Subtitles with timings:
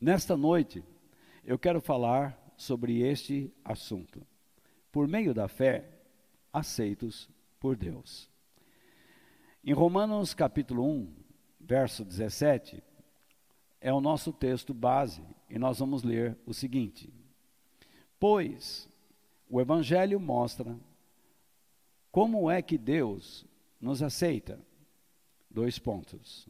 [0.00, 0.84] Nesta noite,
[1.42, 4.26] eu quero falar sobre este assunto.
[4.92, 5.88] Por meio da fé,
[6.52, 8.28] aceitos por Deus.
[9.64, 11.14] Em Romanos capítulo 1,
[11.58, 12.82] verso 17,
[13.80, 17.10] é o nosso texto base e nós vamos ler o seguinte:
[18.20, 18.88] Pois
[19.48, 20.78] o Evangelho mostra
[22.12, 23.46] como é que Deus
[23.80, 24.60] nos aceita.
[25.50, 26.46] Dois pontos.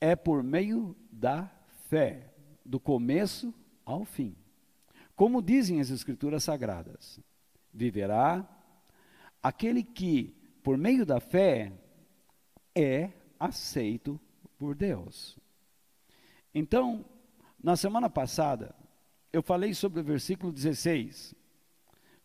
[0.00, 1.55] É por meio da
[1.88, 2.32] fé,
[2.64, 3.54] do começo
[3.84, 4.36] ao fim.
[5.14, 7.20] Como dizem as Escrituras Sagradas,
[7.72, 8.46] viverá
[9.42, 11.72] aquele que, por meio da fé,
[12.74, 14.20] é aceito
[14.58, 15.38] por Deus.
[16.54, 17.04] Então,
[17.62, 18.74] na semana passada,
[19.32, 21.34] eu falei sobre o versículo 16,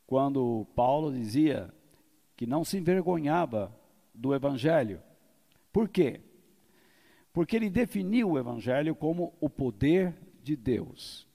[0.07, 1.73] quando Paulo dizia
[2.35, 3.73] que não se envergonhava
[4.13, 5.02] do Evangelho.
[5.71, 6.21] Por quê?
[7.34, 10.13] Porque ele definiu o Evangelho como o poder
[10.44, 11.27] de Deus.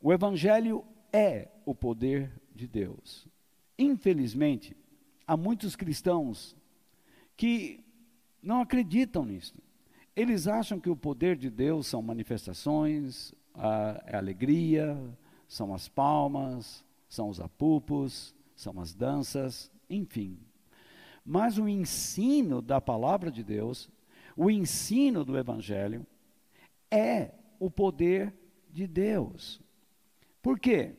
[0.00, 3.26] O Evangelho é o poder de Deus.
[3.78, 4.76] Infelizmente,
[5.26, 6.56] há muitos cristãos
[7.36, 7.84] que
[8.42, 9.54] não acreditam nisso.
[10.16, 14.98] Eles acham que o poder de Deus são manifestações, a alegria,
[15.46, 20.38] são as palmas, são os apupos, são as danças, enfim.
[21.24, 23.88] Mas o ensino da palavra de Deus
[24.38, 26.06] o ensino do Evangelho
[26.88, 28.32] é o poder
[28.70, 29.60] de Deus.
[30.40, 30.94] Por quê?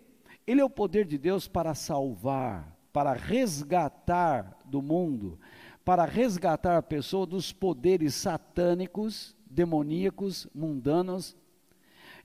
[0.46, 5.40] Ele é o poder de Deus para salvar, para resgatar do mundo,
[5.86, 11.38] para resgatar a pessoa dos poderes satânicos, demoníacos, mundanos,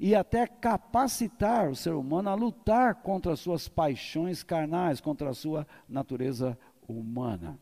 [0.00, 5.34] e até capacitar o ser humano a lutar contra as suas paixões carnais, contra a
[5.34, 7.56] sua natureza humana.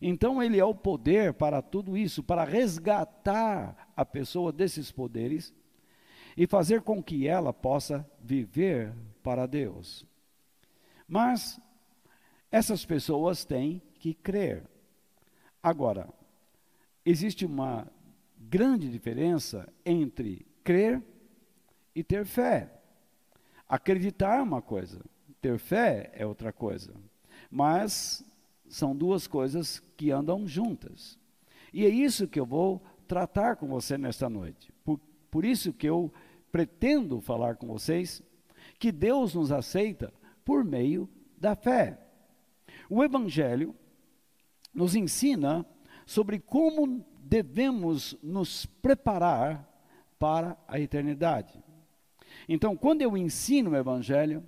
[0.00, 5.52] Então ele é o poder para tudo isso, para resgatar a pessoa desses poderes
[6.36, 10.06] e fazer com que ela possa viver para Deus.
[11.06, 11.60] Mas
[12.50, 14.62] essas pessoas têm que crer.
[15.60, 16.08] Agora,
[17.04, 17.86] existe uma
[18.38, 21.02] grande diferença entre crer
[21.94, 22.72] e ter fé.
[23.68, 25.00] Acreditar é uma coisa,
[25.40, 26.94] ter fé é outra coisa.
[27.50, 28.24] Mas
[28.68, 31.18] são duas coisas que andam juntas.
[31.72, 34.72] E é isso que eu vou tratar com você nesta noite.
[34.84, 36.12] Por, por isso que eu
[36.50, 38.22] pretendo falar com vocês
[38.78, 40.12] que Deus nos aceita
[40.44, 41.98] por meio da fé.
[42.88, 43.74] O Evangelho
[44.72, 45.66] nos ensina
[46.06, 49.68] sobre como devemos nos preparar
[50.18, 51.62] para a eternidade.
[52.48, 54.42] Então, quando eu ensino o Evangelho,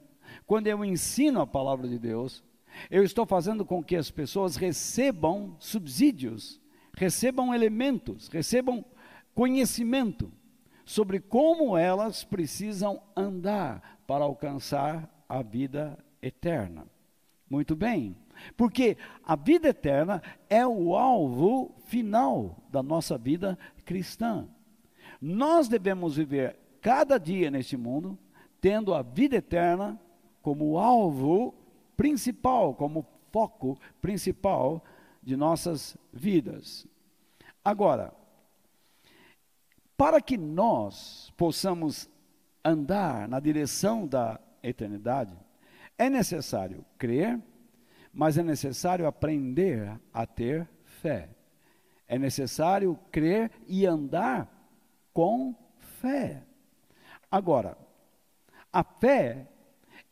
[0.46, 2.42] quando eu ensino a palavra de Deus,
[2.90, 6.60] eu estou fazendo com que as pessoas recebam subsídios,
[6.96, 8.84] recebam elementos, recebam
[9.34, 10.32] conhecimento
[10.84, 16.86] sobre como elas precisam andar para alcançar a vida eterna.
[17.48, 18.16] Muito bem,
[18.56, 24.48] porque a vida eterna é o alvo final da nossa vida cristã.
[25.20, 28.18] Nós devemos viver cada dia neste mundo
[28.60, 30.00] tendo a vida eterna
[30.42, 31.54] como alvo
[32.00, 34.82] principal, como foco principal
[35.22, 36.86] de nossas vidas.
[37.62, 38.14] Agora,
[39.98, 42.08] para que nós possamos
[42.64, 45.36] andar na direção da eternidade,
[45.98, 47.38] é necessário crer,
[48.10, 50.66] mas é necessário aprender a ter
[51.02, 51.28] fé.
[52.08, 54.48] É necessário crer e andar
[55.12, 55.54] com
[56.00, 56.44] fé.
[57.30, 57.76] Agora,
[58.72, 59.46] a fé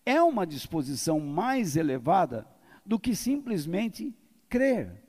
[0.09, 2.47] é uma disposição mais elevada
[2.85, 4.17] do que simplesmente
[4.49, 5.05] crer,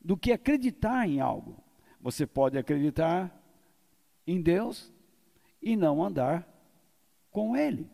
[0.00, 1.62] do que acreditar em algo.
[2.00, 3.30] Você pode acreditar
[4.26, 4.90] em Deus
[5.60, 6.48] e não andar
[7.30, 7.90] com Ele.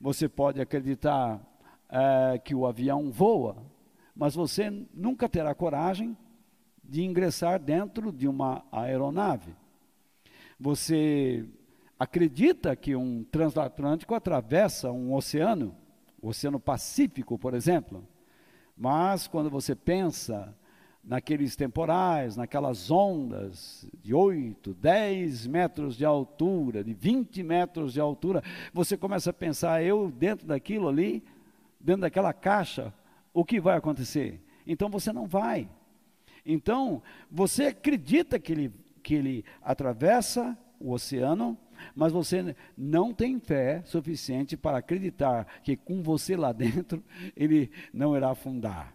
[0.00, 1.38] Você pode acreditar
[1.90, 3.62] é, que o avião voa,
[4.16, 6.16] mas você nunca terá coragem
[6.82, 9.54] de ingressar dentro de uma aeronave.
[10.58, 11.46] Você
[11.98, 15.76] acredita que um transatlântico atravessa um oceano,
[16.22, 18.06] o Oceano Pacífico, por exemplo.
[18.76, 20.54] Mas quando você pensa
[21.02, 28.42] naqueles temporais, naquelas ondas de 8, 10 metros de altura, de 20 metros de altura,
[28.72, 31.22] você começa a pensar, eu dentro daquilo ali,
[31.78, 32.92] dentro daquela caixa,
[33.32, 34.40] o que vai acontecer?
[34.66, 35.68] Então você não vai.
[36.44, 38.72] Então, você acredita que ele,
[39.02, 41.56] que ele atravessa o oceano,
[41.94, 47.02] mas você não tem fé suficiente para acreditar que com você lá dentro
[47.36, 48.94] ele não irá afundar.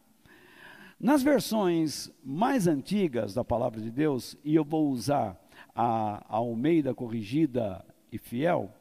[0.99, 5.37] Nas versões mais antigas da palavra de Deus, e eu vou usar
[5.75, 8.71] a, Almeida corrigida e fiel,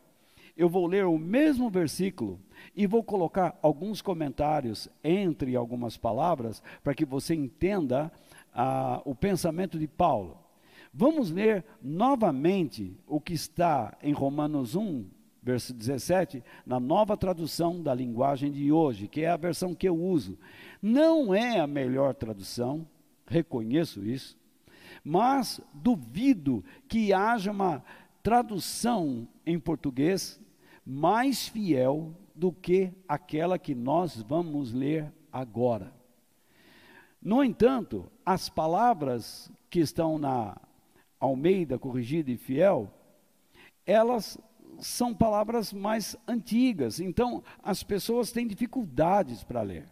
[0.56, 2.41] eu vou ler o mesmo versículo
[2.77, 8.12] e vou colocar alguns comentários entre algumas palavras para que você entenda
[8.55, 10.44] ah, o pensamento de Paulo.
[10.96, 15.05] Vamos ler novamente o que está em Romanos 1,
[15.43, 19.96] verso 17, na nova tradução da linguagem de hoje, que é a versão que eu
[20.00, 20.38] uso.
[20.81, 22.87] Não é a melhor tradução,
[23.26, 24.38] reconheço isso,
[25.02, 27.82] mas duvido que haja uma
[28.23, 30.41] tradução em português
[30.87, 35.93] mais fiel do que aquela que nós vamos ler agora.
[37.20, 40.56] No entanto, as palavras que estão na
[41.25, 42.93] Almeida Corrigida e Fiel,
[43.87, 44.38] elas
[44.79, 49.87] são palavras mais antigas, então as pessoas têm dificuldades para ler.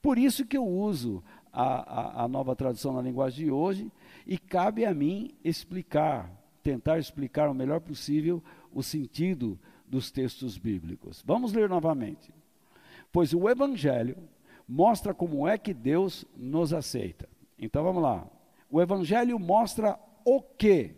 [0.00, 3.90] Por isso que eu uso a, a, a, nova tradução na linguagem de hoje
[4.26, 6.30] e cabe a mim explicar,
[6.62, 8.42] tentar explicar o melhor possível
[8.72, 11.22] o sentido dos textos bíblicos.
[11.26, 12.32] Vamos ler novamente.
[13.10, 14.16] Pois o Evangelho
[14.68, 17.28] mostra como é que Deus nos aceita.
[17.58, 18.26] Então vamos lá.
[18.70, 19.98] O Evangelho mostra
[20.36, 20.94] o que?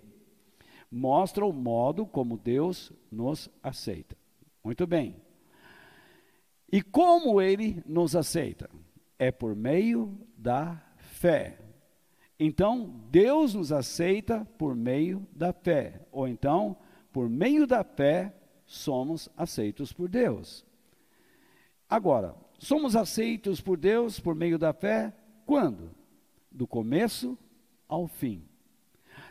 [0.91, 4.17] Mostra o modo como Deus nos aceita.
[4.65, 5.15] Muito bem.
[6.73, 8.69] E como ele nos aceita?
[9.17, 11.59] É por meio da fé.
[12.39, 16.07] Então, Deus nos aceita por meio da fé.
[16.11, 16.77] Ou então,
[17.13, 18.35] por meio da fé,
[18.67, 20.67] somos aceitos por Deus.
[21.89, 25.15] Agora, somos aceitos por Deus por meio da fé
[25.47, 25.95] quando?
[26.51, 27.39] Do começo
[27.89, 28.50] ao fim.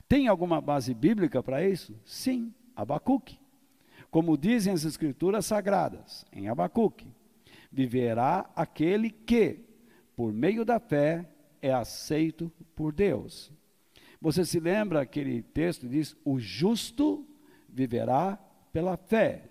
[0.10, 1.96] Tem alguma base bíblica para isso?
[2.04, 3.40] Sim, Abacuque.
[4.10, 7.08] Como dizem as escrituras sagradas, em Abacuque,
[7.72, 9.60] viverá aquele que,
[10.16, 11.30] por meio da fé,
[11.62, 13.52] é aceito por Deus.
[14.20, 17.24] Você se lembra aquele texto diz: "O justo
[17.68, 18.40] viverá
[18.74, 19.44] pela fé.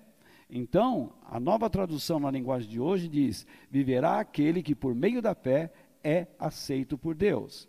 [0.51, 5.37] Então, a nova tradução na linguagem de hoje diz: viverá aquele que por meio da
[5.37, 5.73] fé
[6.03, 7.69] é aceito por Deus.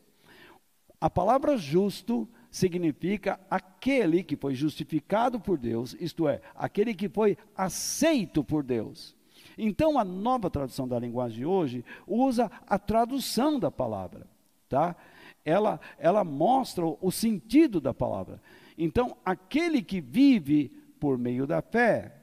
[0.99, 7.37] A palavra justo significa aquele que foi justificado por Deus, isto é, aquele que foi
[7.55, 9.15] aceito por Deus.
[9.57, 14.25] Então, a nova tradução da linguagem de hoje usa a tradução da palavra,
[14.67, 14.95] tá?
[15.43, 18.41] Ela, ela mostra o sentido da palavra.
[18.77, 20.69] Então, aquele que vive
[20.99, 22.15] por meio da fé,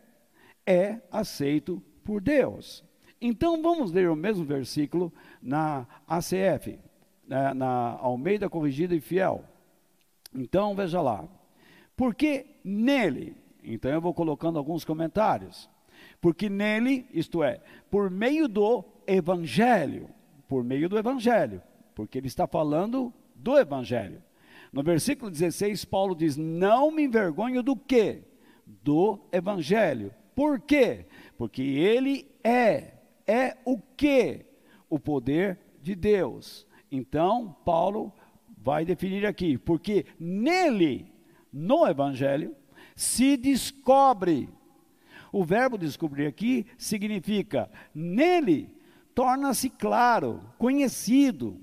[0.67, 2.85] é aceito por Deus.
[3.21, 6.79] Então vamos ler o mesmo versículo na ACF,
[7.27, 9.45] na, na Almeida Corrigida e Fiel.
[10.37, 11.27] Então veja lá.
[11.97, 15.69] Porque nele, então eu vou colocando alguns comentários.
[16.21, 17.61] Porque nele, isto é,
[17.91, 20.09] por meio do evangelho,
[20.49, 21.63] por meio do evangelho,
[21.95, 24.23] porque ele está falando do evangelho.
[24.73, 28.23] No versículo 16, Paulo diz: Não me envergonho do que?
[28.67, 30.13] do Evangelho.
[30.35, 31.07] Por quê?
[31.39, 32.95] Porque ele é,
[33.27, 34.45] é o que?
[34.91, 36.67] O poder de Deus.
[36.91, 38.13] Então, Paulo
[38.67, 41.07] vai definir aqui, porque nele,
[41.53, 42.53] no Evangelho,
[42.97, 44.49] se descobre.
[45.33, 48.75] O verbo descobrir aqui significa nele
[49.15, 51.61] torna-se claro, conhecido,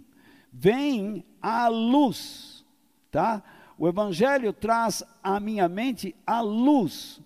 [0.50, 2.65] vem à luz,
[3.11, 3.44] tá?
[3.77, 7.21] O Evangelho traz à minha mente a luz.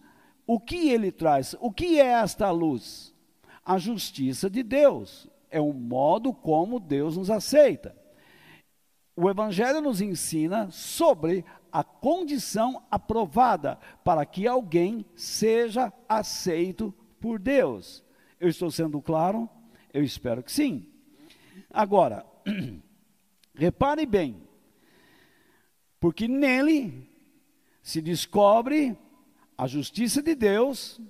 [0.47, 1.56] O que ele traz?
[1.59, 3.13] O que é esta luz?
[3.63, 5.28] A justiça de Deus.
[5.52, 7.95] É o modo como Deus nos aceita.
[9.19, 18.04] O Evangelho nos ensina sobre a condição aprovada para que alguém seja aceito por Deus.
[18.40, 19.50] Eu estou sendo claro?
[19.92, 20.88] Eu espero que sim.
[21.74, 22.24] Agora,
[23.56, 24.40] repare bem,
[26.00, 27.09] porque nele
[27.81, 28.95] se descobre
[29.57, 31.02] a justiça de Deus.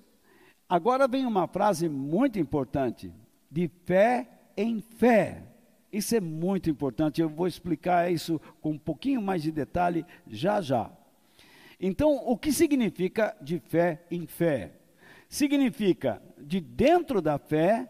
[0.70, 3.14] Agora vem uma frase muito importante:
[3.52, 5.44] de fé em fé.
[5.98, 10.62] Isso é muito importante, eu vou explicar isso com um pouquinho mais de detalhe já
[10.62, 10.92] já.
[11.80, 14.74] Então, o que significa de fé em fé?
[15.27, 17.89] Significa de dentro da fé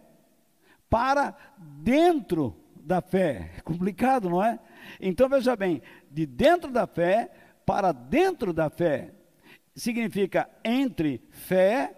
[0.89, 3.51] para dentro da fé.
[3.57, 4.57] É complicado, não é?
[5.01, 7.29] Então veja bem, de dentro da fé
[7.65, 9.11] para dentro da fé.
[9.75, 11.93] Significa entre fé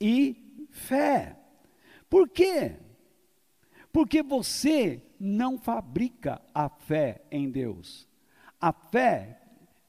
[0.00, 1.36] e fé.
[2.08, 2.76] Por quê?
[3.92, 8.08] Porque você não fabrica a fé em Deus.
[8.60, 9.40] A fé,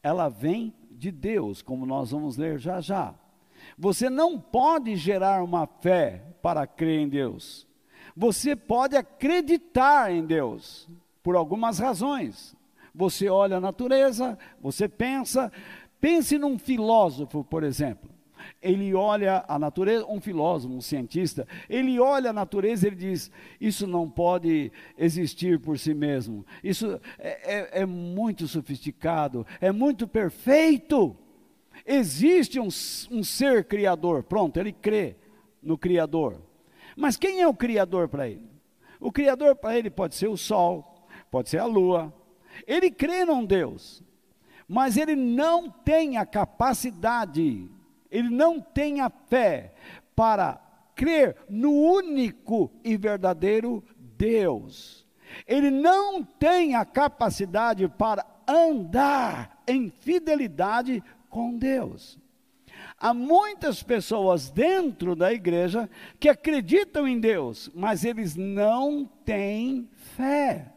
[0.02, 3.14] ela vem de Deus, como nós vamos ler já já.
[3.78, 7.68] Você não pode gerar uma fé para crer em Deus.
[8.16, 10.90] Você pode acreditar em Deus
[11.24, 12.56] por algumas razões.
[12.94, 15.52] Você olha a natureza, você pensa,
[16.06, 18.12] Pense num filósofo, por exemplo.
[18.62, 23.32] Ele olha a natureza, um filósofo, um cientista, ele olha a natureza e ele diz:
[23.60, 26.46] Isso não pode existir por si mesmo.
[26.64, 31.16] Isso é, é, é muito sofisticado, é muito perfeito.
[31.86, 32.68] Existe um,
[33.12, 34.24] um ser criador.
[34.24, 35.16] Pronto, ele crê
[35.62, 36.42] no Criador.
[36.96, 38.50] Mas quem é o Criador para ele?
[39.00, 42.14] O Criador para ele pode ser o Sol, pode ser a Lua.
[42.66, 44.02] Ele crê num Deus,
[44.68, 47.70] mas ele não tem a capacidade,
[48.16, 49.74] ele não tem a fé
[50.16, 50.62] para
[50.96, 55.06] crer no único e verdadeiro Deus.
[55.46, 62.18] Ele não tem a capacidade para andar em fidelidade com Deus.
[62.98, 70.72] Há muitas pessoas dentro da igreja que acreditam em Deus, mas eles não têm fé.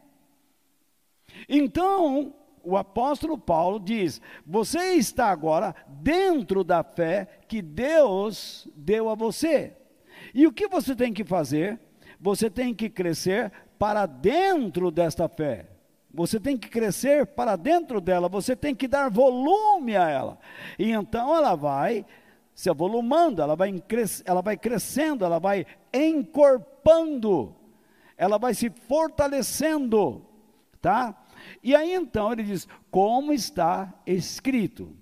[1.47, 2.33] Então,
[2.69, 9.75] o apóstolo Paulo diz: Você está agora dentro da fé que Deus deu a você.
[10.33, 11.79] E o que você tem que fazer?
[12.19, 15.67] Você tem que crescer para dentro desta fé.
[16.13, 20.39] Você tem que crescer para dentro dela, você tem que dar volume a ela.
[20.77, 22.05] E então ela vai
[22.53, 23.73] se avolumando, ela vai,
[24.25, 27.55] ela vai crescendo, ela vai encorpando,
[28.17, 30.25] ela vai se fortalecendo,
[30.81, 31.15] tá?
[31.63, 34.95] E aí então ele diz: como está escrito.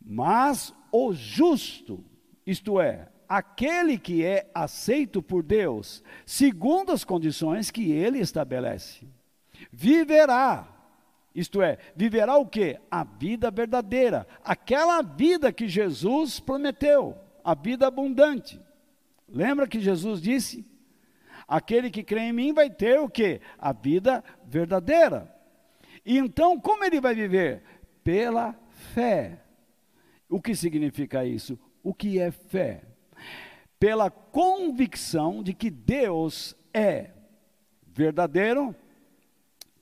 [0.00, 2.04] Mas o justo,
[2.46, 9.06] isto é, aquele que é aceito por Deus, segundo as condições que ele estabelece,
[9.72, 10.68] viverá.
[11.34, 12.78] Isto é, viverá o que?
[12.90, 18.60] A vida verdadeira, aquela vida que Jesus prometeu, a vida abundante.
[19.28, 20.64] Lembra que Jesus disse:
[21.46, 23.40] Aquele que crê em mim vai ter o que?
[23.58, 25.34] A vida verdadeira.
[26.04, 27.62] E então, como ele vai viver?
[28.02, 28.54] Pela
[28.94, 29.42] fé.
[30.28, 31.58] O que significa isso?
[31.82, 32.82] O que é fé?
[33.78, 37.10] Pela convicção de que Deus é
[37.86, 38.74] verdadeiro,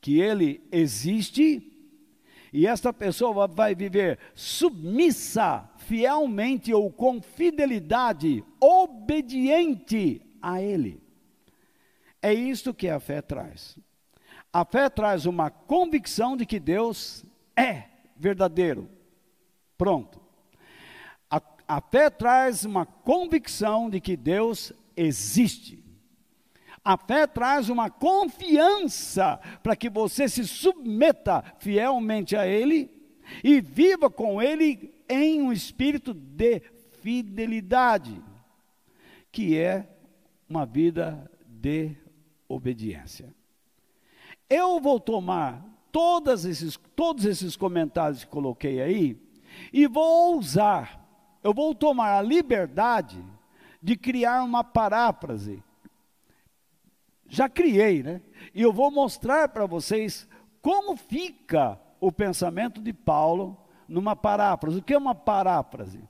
[0.01, 1.71] que ele existe,
[2.53, 11.03] e esta pessoa vai viver submissa, fielmente ou com fidelidade, obediente a ele.
[12.23, 13.77] É isto que a fé traz.
[14.55, 17.25] A fé traz uma convicção de que Deus
[17.57, 18.89] é verdadeiro.
[19.77, 20.21] Pronto.
[21.29, 25.83] A, a fé traz uma convicção de que Deus existe.
[26.85, 32.89] A fé traz uma confiança para que você se submeta fielmente a Ele
[33.43, 36.61] e viva com Ele em um espírito de
[37.03, 38.23] fidelidade,
[39.33, 39.85] que é
[40.49, 41.97] uma vida de
[42.49, 43.35] obediência.
[44.49, 49.21] Eu vou tomar todos esses, todos esses comentários que coloquei aí
[49.73, 51.07] e vou usar,
[51.43, 53.25] eu vou tomar a liberdade
[53.81, 55.63] de criar uma paráfrase.
[57.29, 58.21] Já criei, né?
[58.55, 60.29] E eu vou mostrar para vocês
[60.61, 63.57] como fica o pensamento de Paulo
[63.89, 64.79] numa paráfrase.
[64.79, 66.01] O que é uma paráfrase?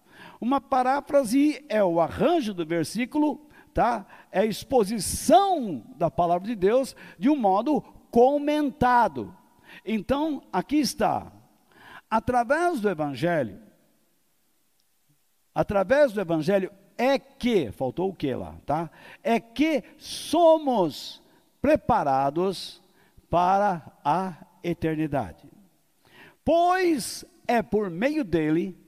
[0.41, 4.07] Uma paráfrase é o arranjo do versículo tá?
[4.31, 7.85] É a exposição da palavra de Deus de um modo
[8.15, 9.37] comentado.
[9.85, 11.33] Então, aqui está.
[12.09, 13.61] Através do evangelho,
[15.53, 18.89] através do evangelho é que, faltou o que lá, tá?
[19.21, 21.21] É que somos
[21.61, 22.81] preparados
[23.29, 25.51] para a eternidade.
[26.45, 28.79] Pois é por meio dele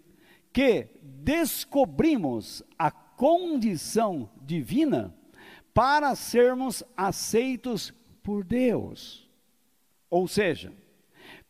[0.52, 5.12] que descobrimos a condição divina
[5.74, 7.92] para sermos aceitos
[8.26, 9.30] por Deus.
[10.10, 10.72] Ou seja,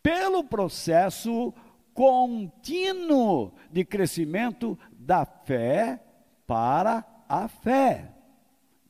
[0.03, 1.55] pelo processo
[1.95, 5.99] contínuo de crescimento da fé
[6.47, 8.13] para a fé.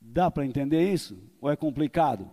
[0.00, 1.16] Dá para entender isso?
[1.40, 2.28] Ou é complicado?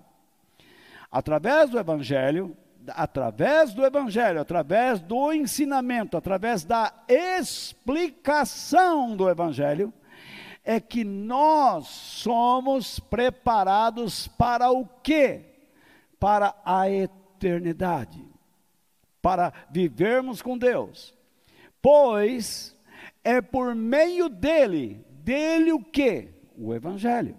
[1.12, 2.58] Através do Evangelho,
[2.88, 8.36] através do Evangelho, através do ensinamento, através da explicação
[9.16, 9.94] do Evangelho,
[10.64, 15.42] é que nós somos preparados para o quê?
[16.20, 18.26] Para a eternidade,
[19.22, 21.14] para vivermos com Deus.
[21.82, 22.76] Pois
[23.24, 26.30] é por meio dele, dele o quê?
[26.58, 27.38] O evangelho.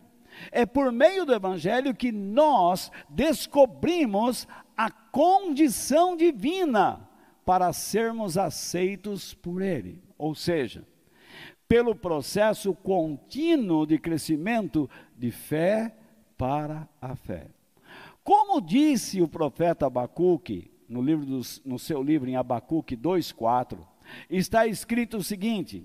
[0.51, 7.09] É por meio do evangelho que nós descobrimos a condição divina
[7.45, 10.03] para sermos aceitos por ele.
[10.19, 10.85] Ou seja,
[11.69, 15.95] pelo processo contínuo de crescimento de fé
[16.37, 17.47] para a fé.
[18.23, 23.79] Como disse o profeta Abacuque, no, livro dos, no seu livro em Abacuque 2,4,
[24.31, 25.85] está escrito o seguinte: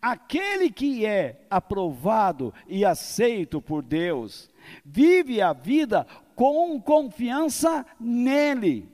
[0.00, 4.50] Aquele que é aprovado e aceito por Deus,
[4.84, 8.88] vive a vida com confiança nele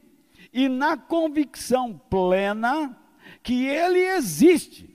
[0.52, 2.96] e na convicção plena
[3.42, 4.91] que ele existe.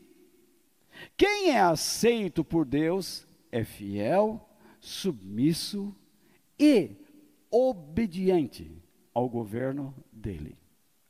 [1.17, 4.47] Quem é aceito por Deus é fiel,
[4.79, 5.95] submisso
[6.59, 6.91] e
[7.49, 8.71] obediente
[9.13, 10.55] ao governo dele.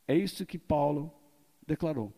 [0.08, 1.12] É isso que Paulo
[1.66, 2.14] declarou.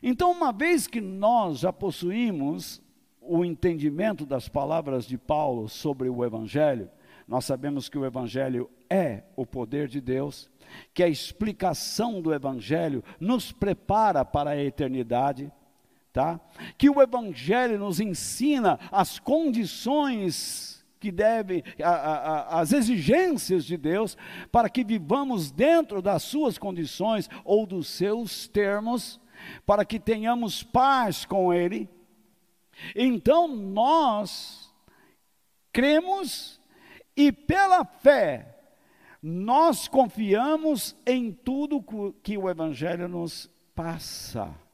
[0.00, 2.80] Então, uma vez que nós já possuímos
[3.20, 6.88] o entendimento das palavras de Paulo sobre o Evangelho,
[7.26, 10.48] nós sabemos que o Evangelho é o poder de Deus,
[10.94, 15.50] que a explicação do Evangelho nos prepara para a eternidade,
[16.16, 16.40] tá?
[16.78, 24.16] Que o Evangelho nos ensina as condições que devem, a, a, as exigências de Deus,
[24.50, 29.20] para que vivamos dentro das suas condições ou dos seus termos,
[29.66, 31.86] para que tenhamos paz com Ele.
[32.94, 34.74] Então nós
[35.70, 36.58] cremos
[37.14, 38.56] e pela fé
[39.22, 41.84] nós confiamos em tudo
[42.22, 44.65] que o Evangelho nos passa.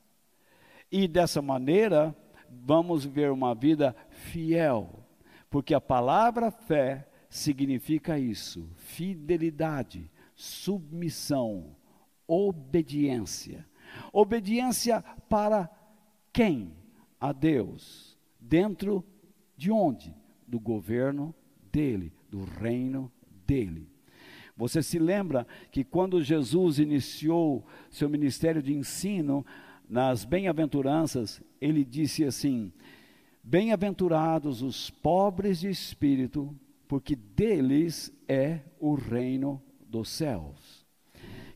[0.92, 2.14] E dessa maneira
[2.50, 5.02] vamos viver uma vida fiel,
[5.48, 11.74] porque a palavra fé significa isso: fidelidade, submissão,
[12.26, 13.66] obediência.
[14.12, 15.70] Obediência para
[16.30, 16.74] quem?
[17.18, 18.18] A Deus.
[18.38, 19.02] Dentro
[19.56, 20.14] de onde?
[20.46, 21.34] Do governo
[21.70, 23.10] dele, do reino
[23.46, 23.88] dele.
[24.54, 29.44] Você se lembra que quando Jesus iniciou seu ministério de ensino,
[29.92, 32.72] nas bem-aventuranças, ele disse assim:
[33.42, 36.52] Bem-aventurados os pobres de espírito,
[36.88, 40.84] porque deles é o reino dos céus.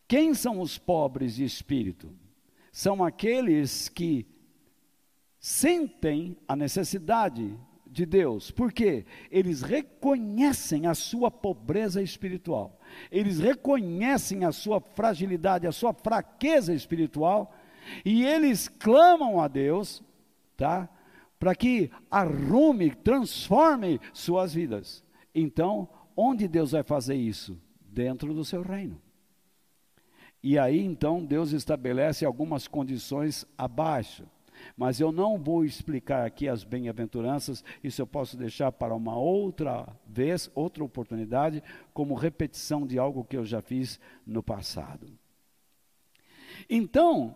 [0.07, 2.15] Quem são os pobres de espírito?
[2.77, 4.27] são aqueles que
[5.41, 12.79] sentem a necessidade de Deus, porque eles reconhecem a sua pobreza espiritual,
[13.11, 17.56] eles reconhecem a sua fragilidade, a sua fraqueza espiritual,
[18.05, 20.03] e eles clamam a Deus,
[20.57, 20.89] tá?
[21.39, 25.05] Para que arrume, transforme suas vidas.
[25.35, 27.61] Então, onde Deus vai fazer isso?
[27.81, 29.01] Dentro do seu reino.
[30.43, 34.25] E aí então Deus estabelece algumas condições abaixo.
[34.77, 39.87] Mas eu não vou explicar aqui as bem-aventuranças, isso eu posso deixar para uma outra
[40.07, 45.09] vez, outra oportunidade, como repetição de algo que eu já fiz no passado.
[46.71, 47.35] Então,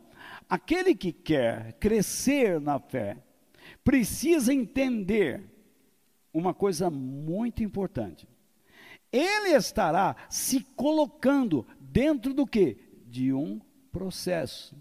[0.51, 3.17] aquele que quer crescer na fé,
[3.83, 5.43] precisa entender
[6.35, 8.29] uma coisa muito importante.
[9.11, 12.91] Ele estará se colocando dentro do que?
[13.11, 13.61] de um
[13.91, 14.77] processo.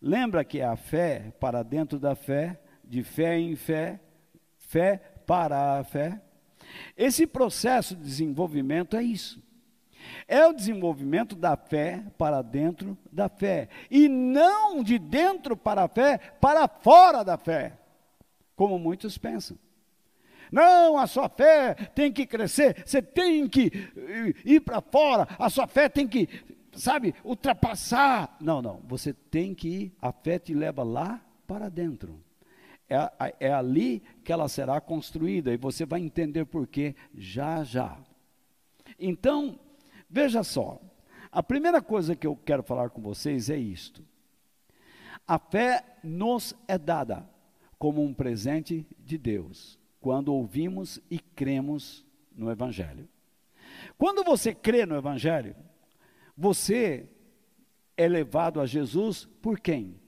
[0.00, 4.00] Lembra que a fé para dentro da fé, de fé em fé,
[4.56, 4.96] fé
[5.26, 6.22] para a fé?
[6.96, 9.42] Esse processo de desenvolvimento é isso.
[10.26, 13.68] É o desenvolvimento da fé para dentro da fé.
[13.90, 17.78] E não de dentro para a fé, para fora da fé.
[18.56, 19.58] Como muitos pensam.
[20.52, 23.72] Não, a sua fé tem que crescer, você tem que
[24.44, 26.28] ir para fora, a sua fé tem que
[26.76, 28.36] sabe, ultrapassar.
[28.40, 28.80] Não, não.
[28.86, 32.20] Você tem que ir, a fé te leva lá para dentro.
[32.88, 37.98] É, é ali que ela será construída e você vai entender por quê já já.
[38.98, 39.58] Então,
[40.14, 40.80] veja só.
[41.32, 44.04] A primeira coisa que eu quero falar com vocês é isto.
[45.26, 47.28] A fé nos é dada
[47.76, 53.08] como um presente de Deus, quando ouvimos e cremos no Evangelho.
[53.98, 55.56] Quando você crê no Evangelho,
[56.36, 57.08] você
[57.96, 60.00] é levado a Jesus por quem?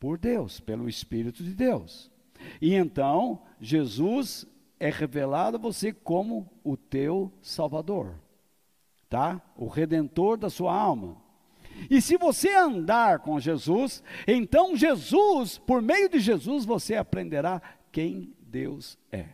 [0.00, 2.10] Por Deus, pelo Espírito de Deus.
[2.60, 4.46] E então, Jesus
[4.80, 8.21] é revelado a você como o teu Salvador,
[9.12, 9.42] tá?
[9.58, 11.18] O redentor da sua alma.
[11.90, 17.60] E se você andar com Jesus, então Jesus, por meio de Jesus, você aprenderá
[17.92, 19.26] quem Deus é.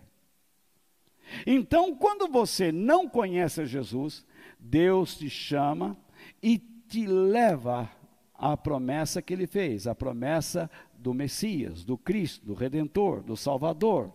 [1.46, 4.26] Então, quando você não conhece Jesus,
[4.58, 5.96] Deus te chama
[6.42, 7.88] e te leva
[8.34, 14.12] à promessa que ele fez, a promessa do Messias, do Cristo, do Redentor, do Salvador.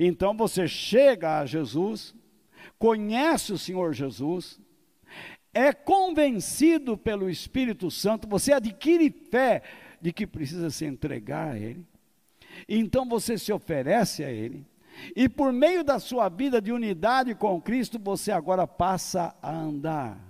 [0.00, 2.14] Então você chega a Jesus,
[2.78, 4.58] conhece o Senhor Jesus,
[5.56, 9.62] é convencido pelo Espírito Santo, você adquire fé
[9.98, 11.82] de que precisa se entregar a Ele.
[12.68, 14.66] Então você se oferece a Ele.
[15.16, 20.20] E por meio da sua vida de unidade com Cristo, você agora passa a andar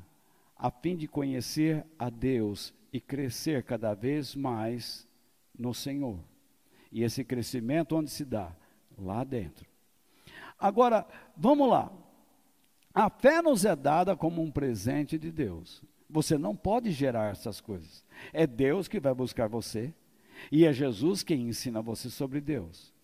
[0.56, 5.08] a fim de conhecer a Deus e crescer cada vez mais
[5.58, 6.20] no Senhor.
[6.92, 8.52] E esse crescimento onde se dá?
[8.96, 9.66] Lá dentro.
[10.56, 11.04] Agora,
[11.36, 11.90] vamos lá.
[12.96, 15.82] A fé nos é dada como um presente de Deus.
[16.08, 18.02] Você não pode gerar essas coisas.
[18.32, 19.92] É Deus que vai buscar você
[20.50, 22.94] e é Jesus quem ensina você sobre Deus.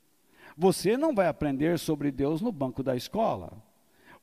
[0.57, 3.63] Você não vai aprender sobre Deus no banco da escola.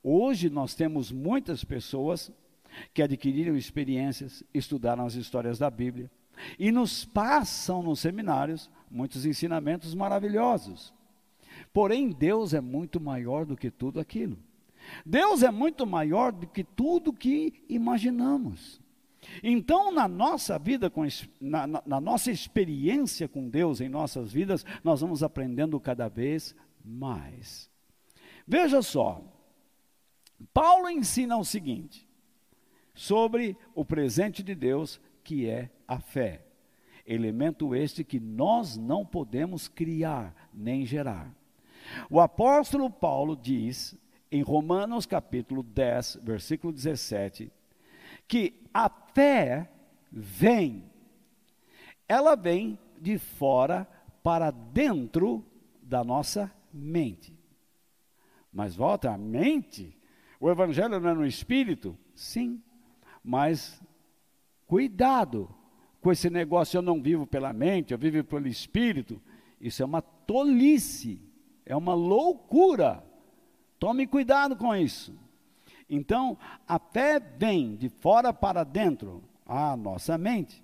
[0.01, 2.31] Hoje nós temos muitas pessoas
[2.91, 6.09] que adquiriram experiências, estudaram as histórias da Bíblia
[6.57, 10.91] e nos passam nos seminários muitos ensinamentos maravilhosos.
[11.71, 14.48] Porém, Deus é muito maior do que tudo aquilo.
[15.05, 18.81] Deus é muito maior do que tudo que imaginamos.
[19.43, 20.91] Então, na nossa vida,
[21.39, 26.55] na, na, na nossa experiência com Deus em nossas vidas, nós vamos aprendendo cada vez
[26.83, 27.69] mais.
[28.47, 29.21] Veja só,
[30.53, 32.07] Paulo ensina o seguinte
[32.93, 36.45] sobre o presente de Deus, que é a fé.
[37.05, 41.33] Elemento este que nós não podemos criar nem gerar.
[42.09, 43.97] O apóstolo Paulo diz
[44.31, 47.51] em Romanos capítulo 10, versículo 17,
[48.27, 49.69] que a fé
[50.11, 50.83] vem,
[52.07, 53.87] ela vem de fora
[54.21, 55.43] para dentro
[55.81, 57.37] da nossa mente.
[58.51, 59.97] Mas volta, a mente,
[60.39, 61.97] o evangelho não é no espírito?
[62.13, 62.61] Sim,
[63.23, 63.81] mas
[64.67, 65.53] cuidado
[66.01, 69.21] com esse negócio, eu não vivo pela mente, eu vivo pelo espírito.
[69.59, 71.21] Isso é uma tolice,
[71.65, 73.03] é uma loucura.
[73.79, 75.17] Tome cuidado com isso.
[75.89, 76.37] Então,
[76.67, 80.63] a fé vem de fora para dentro, a nossa mente,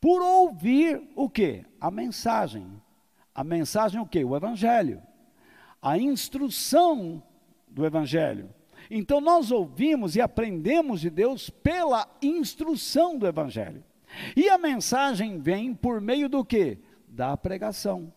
[0.00, 1.64] por ouvir o que?
[1.80, 2.80] A mensagem.
[3.34, 4.24] A mensagem o que?
[4.24, 5.02] O evangelho.
[5.82, 7.22] A instrução
[7.68, 8.48] do evangelho.
[8.90, 13.84] Então nós ouvimos e aprendemos de Deus pela instrução do evangelho.
[14.36, 16.78] E a mensagem vem por meio do que?
[17.08, 18.12] Da pregação.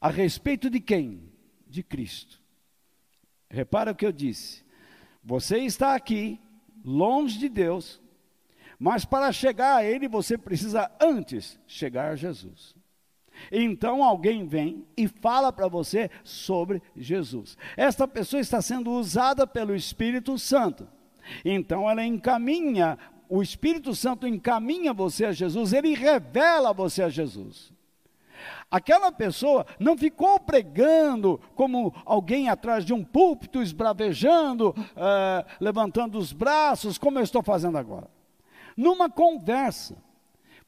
[0.00, 1.22] A respeito de quem?
[1.66, 2.43] De Cristo.
[3.54, 4.64] Repara o que eu disse.
[5.22, 6.38] Você está aqui,
[6.84, 8.02] longe de Deus,
[8.78, 12.74] mas para chegar a Ele você precisa antes chegar a Jesus.
[13.50, 17.56] Então alguém vem e fala para você sobre Jesus.
[17.76, 20.86] Esta pessoa está sendo usada pelo Espírito Santo.
[21.44, 27.73] Então ela encaminha, o Espírito Santo encaminha você a Jesus, ele revela você a Jesus.
[28.70, 36.32] Aquela pessoa não ficou pregando como alguém atrás de um púlpito, esbravejando, eh, levantando os
[36.32, 38.08] braços, como eu estou fazendo agora.
[38.76, 39.96] Numa conversa.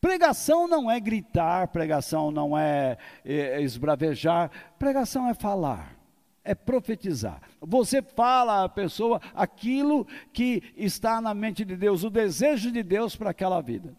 [0.00, 5.96] Pregação não é gritar, pregação não é, é esbravejar, pregação é falar,
[6.44, 7.40] é profetizar.
[7.61, 13.16] Você fala à pessoa aquilo que está na mente de Deus, o desejo de Deus
[13.16, 13.96] para aquela vida.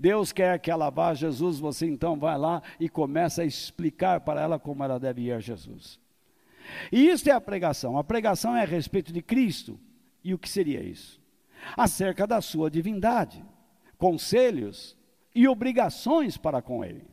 [0.00, 4.20] Deus quer que ela vá a Jesus, você então vai lá e começa a explicar
[4.20, 6.00] para ela como ela deve ir a Jesus.
[6.90, 7.98] E isso é a pregação.
[7.98, 9.78] A pregação é a respeito de Cristo.
[10.24, 11.20] E o que seria isso?
[11.76, 13.44] Acerca da sua divindade,
[13.98, 14.96] conselhos
[15.34, 17.06] e obrigações para com Ele.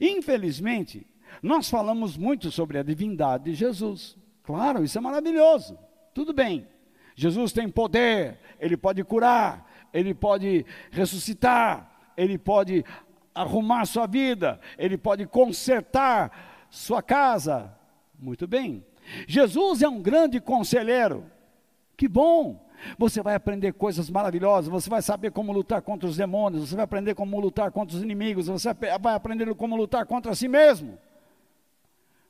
[0.00, 1.04] Infelizmente,
[1.42, 4.16] nós falamos muito sobre a divindade de Jesus.
[4.44, 5.76] Claro, isso é maravilhoso.
[6.14, 6.68] Tudo bem.
[7.16, 11.87] Jesus tem poder, ele pode curar, ele pode ressuscitar,
[12.18, 12.84] ele pode
[13.32, 17.72] arrumar sua vida, ele pode consertar sua casa.
[18.18, 18.84] Muito bem.
[19.28, 21.24] Jesus é um grande conselheiro.
[21.96, 22.66] Que bom!
[22.96, 26.84] Você vai aprender coisas maravilhosas, você vai saber como lutar contra os demônios, você vai
[26.84, 30.98] aprender como lutar contra os inimigos, você vai aprender como lutar contra si mesmo.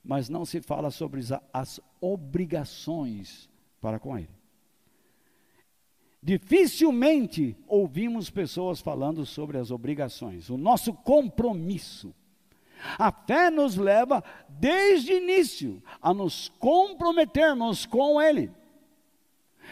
[0.02, 1.20] Mas não se fala sobre
[1.52, 3.48] as obrigações
[3.80, 4.37] para com ele.
[6.22, 12.14] Dificilmente ouvimos pessoas falando sobre as obrigações, o nosso compromisso.
[12.98, 18.50] A fé nos leva, desde o início, a nos comprometermos com Ele.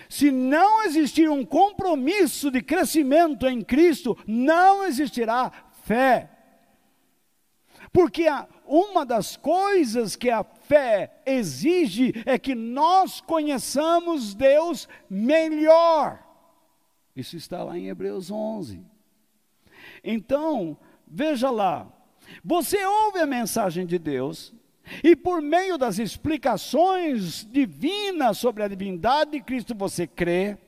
[0.08, 5.50] Se não existir um compromisso de crescimento em Cristo, não existirá
[5.84, 6.30] fé.
[7.92, 8.26] Porque
[8.66, 16.25] uma das coisas que a fé exige é que nós conheçamos Deus melhor.
[17.16, 18.84] Isso está lá em Hebreus 11.
[20.04, 20.76] Então,
[21.06, 21.90] veja lá,
[22.44, 24.52] você ouve a mensagem de Deus,
[25.02, 30.58] e por meio das explicações divinas sobre a divindade de Cristo, você crê,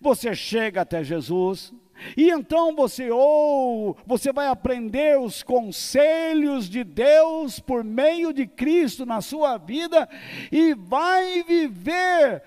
[0.00, 1.72] você chega até Jesus,
[2.16, 9.06] e então você ou você vai aprender os conselhos de Deus por meio de Cristo
[9.06, 10.08] na sua vida
[10.50, 12.42] e vai viver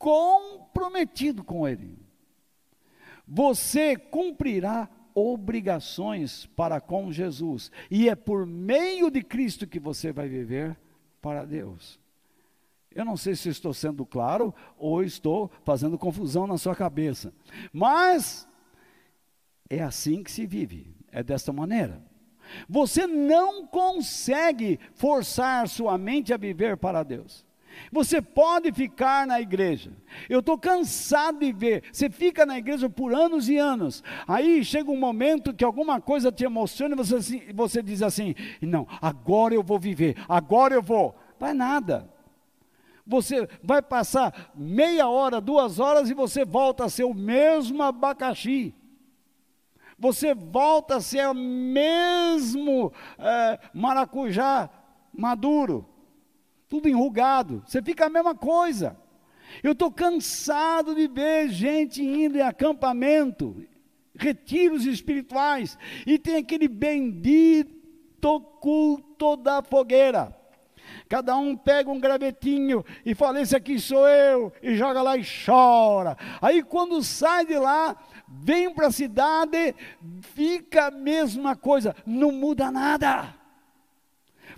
[0.00, 1.98] comprometido com Ele.
[3.28, 10.26] Você cumprirá obrigações para com Jesus, e é por meio de Cristo que você vai
[10.26, 10.76] viver
[11.20, 12.00] para Deus.
[12.90, 17.32] Eu não sei se estou sendo claro ou estou fazendo confusão na sua cabeça,
[17.70, 18.48] mas
[19.68, 22.02] é assim que se vive, é desta maneira.
[22.68, 27.44] Você não consegue forçar sua mente a viver para Deus.
[27.92, 29.92] Você pode ficar na igreja.
[30.28, 31.84] Eu estou cansado de ver.
[31.92, 34.02] Você fica na igreja por anos e anos.
[34.26, 38.86] Aí chega um momento que alguma coisa te emociona e você, você diz assim: Não,
[39.00, 41.16] agora eu vou viver, agora eu vou.
[41.38, 42.08] Vai nada.
[43.06, 48.74] Você vai passar meia hora, duas horas e você volta a ser o mesmo abacaxi
[50.00, 54.70] você volta a ser o mesmo é, maracujá
[55.12, 55.86] maduro,
[56.70, 58.96] tudo enrugado, você fica a mesma coisa.
[59.60, 63.66] Eu estou cansado de ver gente indo em acampamento,
[64.14, 70.34] retiros espirituais, e tem aquele bendito culto da fogueira.
[71.08, 75.24] Cada um pega um gravetinho e fala: Esse aqui sou eu, e joga lá e
[75.24, 76.16] chora.
[76.40, 77.96] Aí quando sai de lá,
[78.28, 79.74] vem para a cidade,
[80.20, 83.39] fica a mesma coisa, não muda nada.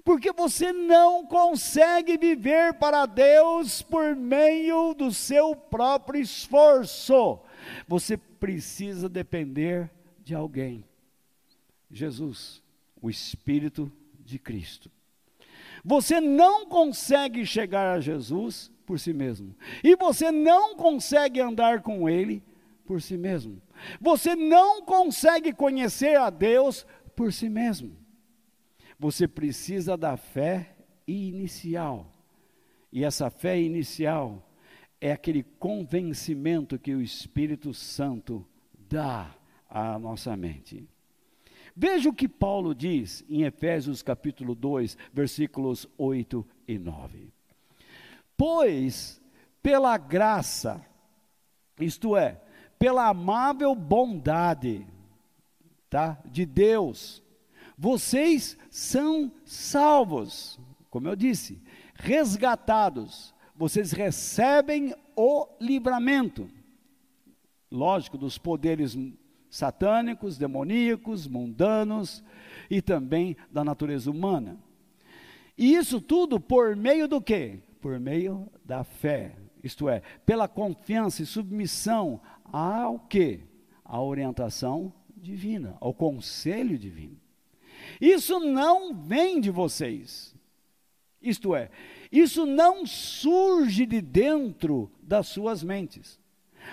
[0.04, 7.38] Porque você não consegue viver para Deus por meio do seu próprio esforço.
[7.86, 9.90] Você precisa depender
[10.24, 10.84] de alguém.
[11.90, 12.62] Jesus,
[13.00, 13.92] o Espírito
[14.24, 14.90] de Cristo.
[15.84, 19.54] Você não consegue chegar a Jesus por si mesmo.
[19.82, 22.42] E você não consegue andar com Ele
[22.84, 23.60] por si mesmo.
[24.00, 27.96] Você não consegue conhecer a Deus por si mesmo.
[29.02, 30.76] Você precisa da fé
[31.08, 32.06] inicial.
[32.92, 34.48] E essa fé inicial
[35.00, 38.46] é aquele convencimento que o Espírito Santo
[38.88, 39.34] dá
[39.68, 40.88] à nossa mente.
[41.74, 47.32] Veja o que Paulo diz em Efésios capítulo 2, versículos 8 e 9.
[48.36, 49.20] Pois,
[49.60, 50.80] pela graça,
[51.80, 52.40] isto é,
[52.78, 54.86] pela amável bondade
[55.90, 57.20] tá, de Deus,
[57.76, 60.58] vocês são salvos,
[60.90, 61.60] como eu disse,
[61.94, 66.48] resgatados, vocês recebem o livramento,
[67.70, 68.96] lógico, dos poderes
[69.48, 72.24] satânicos, demoníacos, mundanos
[72.70, 74.58] e também da natureza humana.
[75.56, 77.60] E isso tudo por meio do quê?
[77.80, 83.40] Por meio da fé, isto é, pela confiança e submissão ao que?
[83.84, 87.21] A orientação divina, ao conselho divino.
[88.00, 90.34] Isso não vem de vocês.
[91.20, 91.70] Isto é,
[92.10, 96.18] isso não surge de dentro das suas mentes,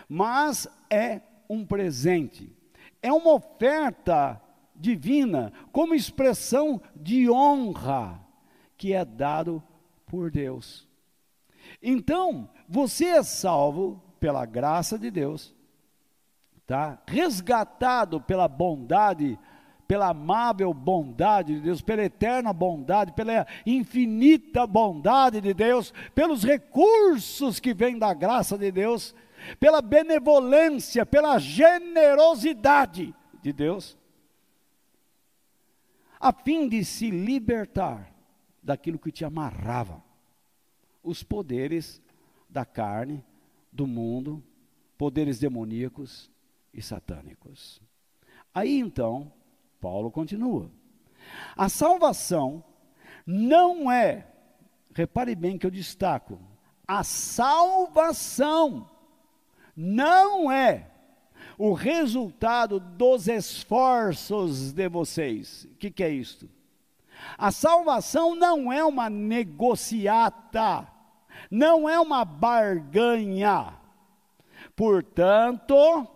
[0.07, 2.51] mas é um presente,
[3.01, 4.41] é uma oferta
[4.75, 8.19] divina, como expressão de honra
[8.77, 9.61] que é dado
[10.07, 10.87] por Deus.
[11.81, 15.53] Então, você é salvo pela graça de Deus,
[16.65, 17.01] tá?
[17.07, 19.37] resgatado pela bondade,
[19.89, 27.59] pela amável bondade de Deus, pela eterna bondade, pela infinita bondade de Deus, pelos recursos
[27.59, 29.15] que vêm da graça de Deus,
[29.59, 33.97] pela benevolência, pela generosidade de Deus,
[36.19, 38.13] a fim de se libertar
[38.61, 40.03] daquilo que te amarrava,
[41.01, 41.99] os poderes
[42.47, 43.23] da carne,
[43.71, 44.43] do mundo,
[44.99, 46.29] poderes demoníacos,
[46.71, 47.81] e satânicos.
[48.53, 49.31] Aí então,
[49.79, 50.69] Paulo continua.
[51.55, 52.63] A salvação
[53.25, 54.27] não é,
[54.93, 56.39] repare bem que eu destaco,
[56.87, 58.89] a salvação
[59.75, 60.89] não é
[61.57, 65.65] o resultado dos esforços de vocês.
[65.65, 66.49] O que, que é isto?
[67.37, 70.87] A salvação não é uma negociata,
[71.51, 73.73] não é uma barganha.
[74.75, 76.07] Portanto,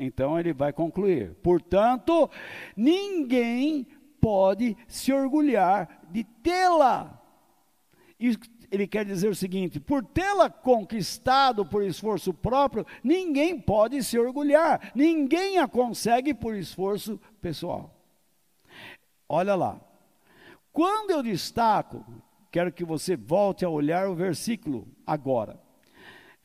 [0.00, 2.28] então ele vai concluir: portanto,
[2.74, 3.86] ninguém
[4.18, 7.20] pode se orgulhar de tê-la.
[8.70, 14.90] Ele quer dizer o seguinte: por tê-la conquistado por esforço próprio, ninguém pode se orgulhar,
[14.94, 17.94] ninguém a consegue por esforço pessoal.
[19.28, 19.78] Olha lá,
[20.72, 22.04] quando eu destaco,
[22.50, 25.60] quero que você volte a olhar o versículo agora.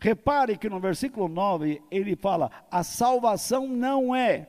[0.05, 4.47] Repare que no versículo 9 ele fala: a salvação não é.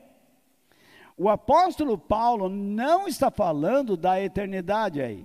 [1.16, 5.24] O apóstolo Paulo não está falando da eternidade aí,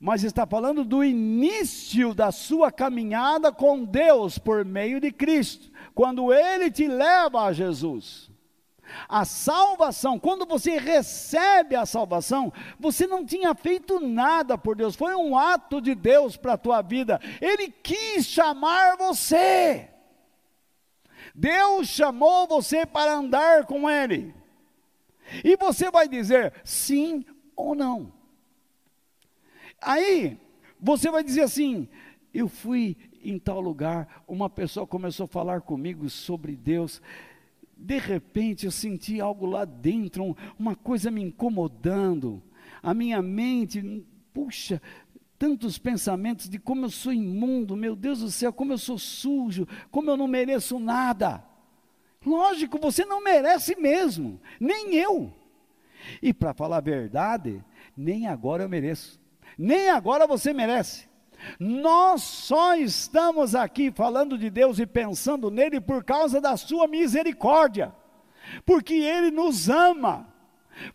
[0.00, 6.32] mas está falando do início da sua caminhada com Deus por meio de Cristo, quando
[6.32, 8.28] ele te leva a Jesus.
[9.08, 15.14] A salvação, quando você recebe a salvação, você não tinha feito nada por Deus, foi
[15.14, 17.20] um ato de Deus para a tua vida.
[17.40, 19.88] Ele quis chamar você.
[21.34, 24.34] Deus chamou você para andar com Ele.
[25.44, 27.24] E você vai dizer sim
[27.54, 28.12] ou não.
[29.80, 30.38] Aí,
[30.80, 31.88] você vai dizer assim:
[32.32, 37.02] eu fui em tal lugar, uma pessoa começou a falar comigo sobre Deus.
[37.78, 42.42] De repente eu senti algo lá dentro, uma coisa me incomodando.
[42.82, 44.82] A minha mente, puxa,
[45.38, 49.66] tantos pensamentos de como eu sou imundo, meu Deus do céu, como eu sou sujo,
[49.90, 51.44] como eu não mereço nada.
[52.26, 55.32] Lógico, você não merece mesmo, nem eu.
[56.20, 57.64] E para falar a verdade,
[57.96, 59.20] nem agora eu mereço,
[59.56, 61.07] nem agora você merece.
[61.58, 67.92] Nós só estamos aqui falando de Deus e pensando nele por causa da sua misericórdia,
[68.64, 70.26] porque ele nos ama,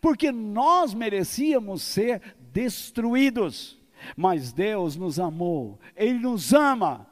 [0.02, 3.80] porque nós merecíamos ser destruídos,
[4.16, 7.08] mas Deus nos amou, ele nos ama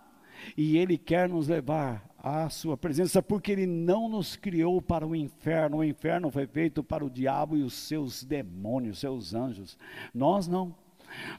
[0.57, 5.15] e ele quer nos levar à sua presença, porque ele não nos criou para o
[5.15, 9.77] inferno, o inferno foi feito para o diabo e os seus demônios, seus anjos.
[10.13, 10.75] Nós não.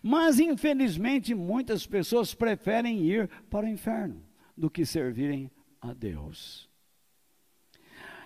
[0.02, 4.22] Mas, infelizmente, muitas pessoas preferem ir para o inferno
[4.56, 6.70] do que servirem a Deus.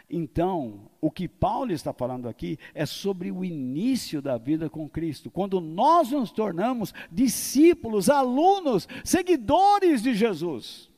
[0.09, 5.30] Então, o que Paulo está falando aqui é sobre o início da vida com Cristo,
[5.30, 10.88] quando nós nos tornamos discípulos, alunos, seguidores de Jesus.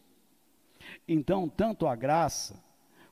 [1.06, 2.62] Então, tanto a graça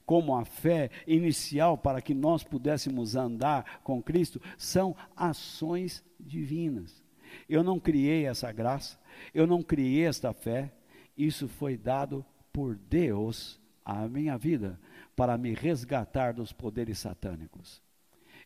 [0.05, 7.06] como a fé inicial para que nós pudéssemos andar com Cristo são ações divinas.
[7.49, 8.99] Eu não criei essa graça,
[9.35, 10.72] eu não criei esta fé,
[11.16, 14.79] isso foi dado por Deus à minha vida
[15.14, 17.83] para me resgatar dos poderes satânicos.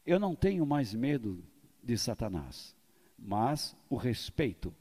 [0.07, 1.43] Eu não tenho mais medo
[1.83, 2.77] de Satanás,
[3.19, 4.75] mas o respeito.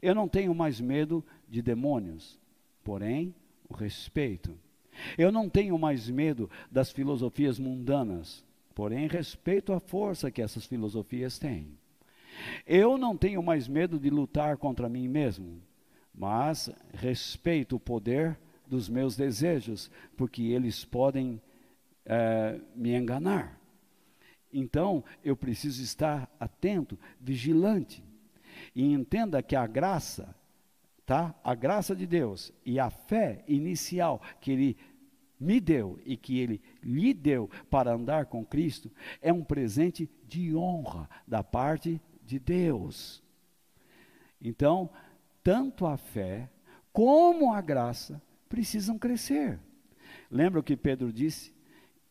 [0.00, 2.38] Eu não tenho mais medo de demônios,
[2.82, 3.34] porém
[3.68, 4.58] o respeito.
[5.18, 11.38] Eu não tenho mais medo das filosofias mundanas, porém respeito a força que essas filosofias
[11.38, 11.76] têm.
[12.66, 15.60] Eu não tenho mais medo de lutar contra mim mesmo,
[16.14, 21.40] mas respeito o poder dos meus desejos, porque eles podem
[22.04, 23.60] é, me enganar.
[24.52, 28.02] Então, eu preciso estar atento, vigilante.
[28.74, 30.34] E entenda que a graça,
[31.04, 31.34] tá?
[31.44, 34.76] A graça de Deus e a fé inicial que ele
[35.38, 40.54] me deu e que ele lhe deu para andar com Cristo é um presente de
[40.56, 43.22] honra da parte de Deus.
[44.40, 44.90] Então,
[45.42, 46.50] tanto a fé
[46.92, 49.58] como a graça precisam crescer.
[50.30, 51.54] Lembra o que Pedro disse?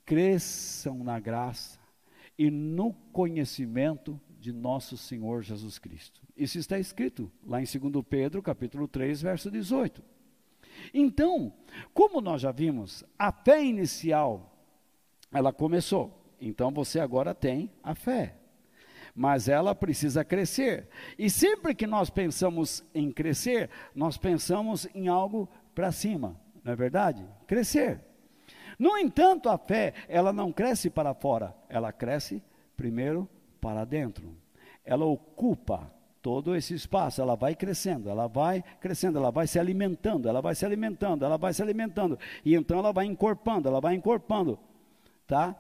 [0.06, 1.80] Cresçam na graça
[2.38, 6.21] e no conhecimento de nosso Senhor Jesus Cristo.
[6.36, 10.04] Isso está escrito lá em 2 Pedro, capítulo 3, verso 18.
[10.93, 11.54] Então,
[11.93, 14.56] como nós já vimos, a fé inicial,
[15.32, 16.25] ela começou.
[16.39, 18.38] Então você agora tem a fé
[19.15, 20.89] mas ela precisa crescer.
[21.17, 26.75] E sempre que nós pensamos em crescer, nós pensamos em algo para cima, não é
[26.75, 27.25] verdade?
[27.47, 28.01] Crescer.
[28.78, 32.43] No entanto, a fé, ela não cresce para fora, ela cresce
[32.75, 33.30] primeiro
[33.62, 34.36] para dentro.
[34.84, 35.89] Ela ocupa
[36.21, 40.56] todo esse espaço, ela vai crescendo, ela vai crescendo, ela vai se alimentando, ela vai
[40.56, 44.60] se alimentando, ela vai se alimentando, e então ela vai encorpando, ela vai encorpando,
[45.28, 45.56] tá?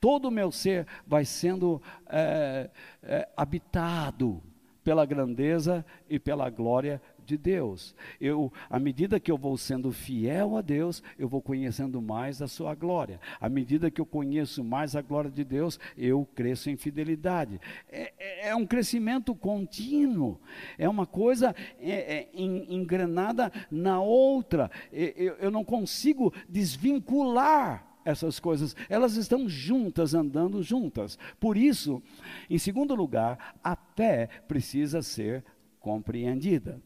[0.00, 2.70] Todo o meu ser vai sendo é,
[3.02, 4.42] é, habitado
[4.84, 7.94] pela grandeza e pela glória de Deus.
[8.20, 12.48] Eu, à medida que eu vou sendo fiel a Deus, eu vou conhecendo mais a
[12.48, 13.20] sua glória.
[13.40, 17.60] À medida que eu conheço mais a glória de Deus, eu cresço em fidelidade.
[17.90, 20.40] É, é, é um crescimento contínuo.
[20.76, 24.70] É uma coisa é, é engrenada na outra.
[24.92, 31.18] Eu, eu não consigo desvincular essas coisas, elas estão juntas, andando juntas.
[31.38, 32.02] Por isso,
[32.48, 35.44] em segundo lugar, a fé precisa ser
[35.80, 36.80] compreendida.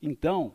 [0.00, 0.54] Então,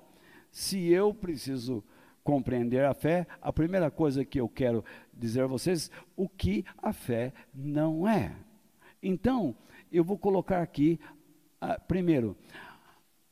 [0.51, 1.83] se eu preciso
[2.23, 4.83] compreender a fé, a primeira coisa que eu quero
[5.13, 8.35] dizer a vocês, o que a fé não é.
[9.01, 9.55] Então,
[9.91, 10.99] eu vou colocar aqui,
[11.61, 12.35] uh, primeiro,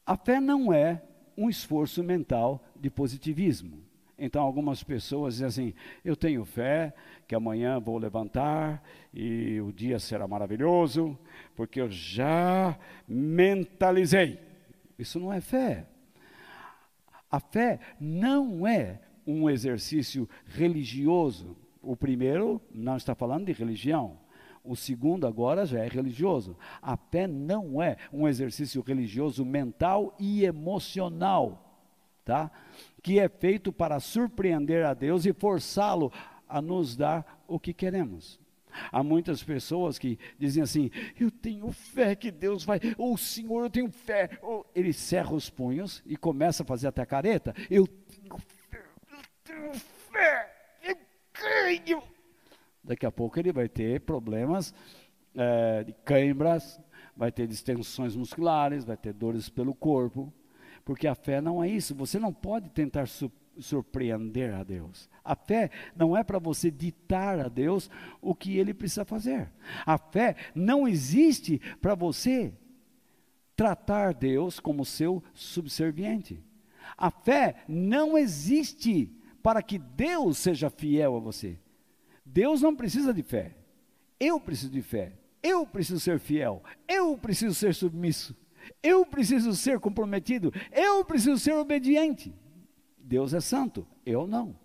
[0.06, 1.04] a fé não é
[1.38, 3.85] um esforço mental de positivismo.
[4.18, 6.94] Então, algumas pessoas dizem assim: Eu tenho fé
[7.28, 8.82] que amanhã vou levantar
[9.14, 11.18] e o dia será maravilhoso,
[11.56, 14.40] porque eu já mentalizei.
[14.98, 15.86] Isso não é fé.
[17.30, 21.58] A fé não é um exercício religioso.
[21.82, 24.18] o primeiro não está falando de religião.
[24.64, 26.58] O segundo agora já é religioso.
[26.82, 31.84] A fé não é um exercício religioso mental e emocional,
[32.24, 32.50] tá?
[33.06, 36.12] Que é feito para surpreender a Deus e forçá-lo
[36.50, 38.40] a nos dar o que queremos.
[38.92, 40.90] Há muitas pessoas que dizem assim:
[41.20, 44.40] Eu tenho fé que Deus vai, ou oh, Senhor, eu tenho fé.
[44.42, 47.54] Ou ele cerra os punhos e começa a fazer até careta.
[47.70, 50.52] Eu tenho fé, eu tenho fé,
[50.84, 50.98] eu
[51.32, 52.02] creio.
[52.84, 54.74] Daqui a pouco ele vai ter problemas
[55.36, 56.82] é, de câimbras,
[57.16, 60.34] vai ter distensões musculares, vai ter dores pelo corpo,
[60.86, 61.96] porque a fé não é isso.
[61.96, 63.08] Você não pode tentar
[63.60, 65.10] surpreender a Deus.
[65.24, 67.90] A fé não é para você ditar a Deus
[68.22, 69.52] o que ele precisa fazer.
[69.84, 72.54] A fé não existe para você
[73.56, 76.40] tratar Deus como seu subserviente.
[76.96, 79.12] A fé não existe
[79.42, 81.58] para que Deus seja fiel a você.
[82.24, 83.56] Deus não precisa de fé.
[84.20, 85.14] Eu preciso de fé.
[85.42, 86.64] Eu preciso ser fiel.
[86.88, 88.36] Eu preciso ser submisso.
[88.82, 90.52] Eu preciso ser comprometido.
[90.72, 92.34] Eu preciso ser obediente.
[92.98, 94.56] Deus é santo, eu não.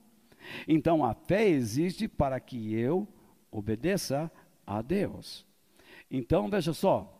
[0.67, 3.07] Então a fé existe para que eu
[3.51, 4.31] obedeça
[4.67, 5.47] a Deus.
[6.11, 7.17] Então veja só,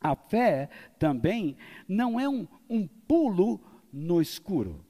[0.00, 1.56] a fé também
[1.86, 3.60] não é um, um pulo
[3.92, 4.84] no escuro.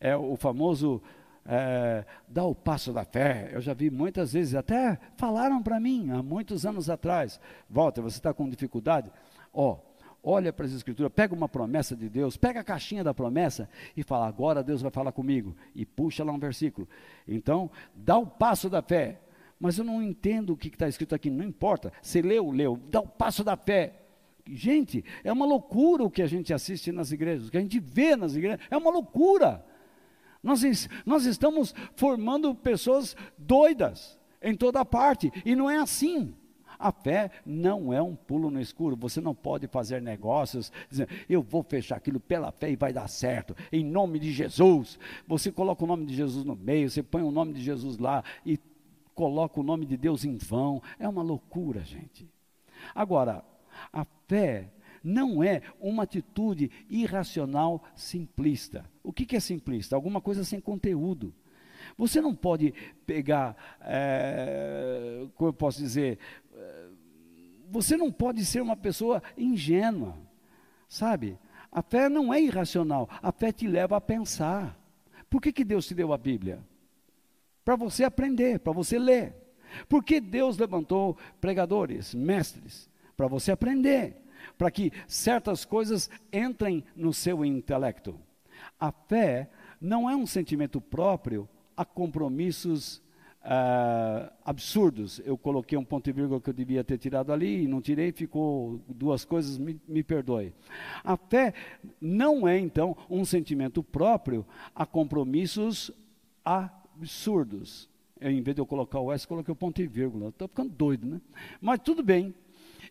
[0.00, 1.02] É o famoso
[1.50, 3.50] é, dá o passo da fé.
[3.52, 7.40] Eu já vi muitas vezes, até falaram para mim há muitos anos atrás:
[7.70, 9.10] Walter, você está com dificuldade?
[9.52, 9.87] Ó, oh,
[10.22, 14.02] olha para as escrituras, pega uma promessa de Deus, pega a caixinha da promessa e
[14.02, 15.56] fala, agora Deus vai falar comigo.
[15.74, 16.88] E puxa lá um versículo.
[17.26, 19.20] Então, dá o passo da fé.
[19.60, 21.92] Mas eu não entendo o que está escrito aqui, não importa.
[22.00, 24.02] Você leu, leu, dá o passo da fé.
[24.46, 27.78] Gente, é uma loucura o que a gente assiste nas igrejas, o que a gente
[27.78, 29.64] vê nas igrejas, é uma loucura.
[30.42, 36.34] Nós, nós estamos formando pessoas doidas em toda parte, e não é assim.
[36.78, 38.96] A fé não é um pulo no escuro.
[38.96, 43.08] Você não pode fazer negócios dizendo, eu vou fechar aquilo pela fé e vai dar
[43.08, 44.98] certo, em nome de Jesus.
[45.26, 48.22] Você coloca o nome de Jesus no meio, você põe o nome de Jesus lá
[48.46, 48.58] e
[49.14, 50.80] coloca o nome de Deus em vão.
[50.98, 52.28] É uma loucura, gente.
[52.94, 53.44] Agora,
[53.92, 54.70] a fé
[55.02, 58.84] não é uma atitude irracional simplista.
[59.02, 59.96] O que, que é simplista?
[59.96, 61.34] Alguma coisa sem conteúdo.
[61.96, 62.74] Você não pode
[63.06, 66.18] pegar, é, como eu posso dizer,
[67.70, 70.16] você não pode ser uma pessoa ingênua,
[70.88, 71.38] sabe?
[71.70, 74.78] A fé não é irracional, a fé te leva a pensar.
[75.28, 76.60] Por que, que Deus te deu a Bíblia?
[77.64, 79.34] Para você aprender, para você ler.
[79.86, 82.88] Por que Deus levantou pregadores, mestres?
[83.14, 84.16] Para você aprender,
[84.56, 88.18] para que certas coisas entrem no seu intelecto.
[88.80, 91.46] A fé não é um sentimento próprio
[91.76, 93.02] a compromissos
[93.48, 95.22] Uh, absurdos.
[95.24, 98.12] Eu coloquei um ponto e vírgula que eu devia ter tirado ali e não tirei,
[98.12, 100.52] ficou duas coisas, me, me perdoe.
[101.02, 101.54] A fé
[101.98, 104.44] não é, então, um sentimento próprio
[104.74, 105.90] a compromissos
[106.44, 107.88] absurdos.
[108.20, 110.28] Eu, em vez de eu colocar o S, coloquei o ponto e vírgula.
[110.28, 111.18] Estou ficando doido, né?
[111.58, 112.34] Mas tudo bem.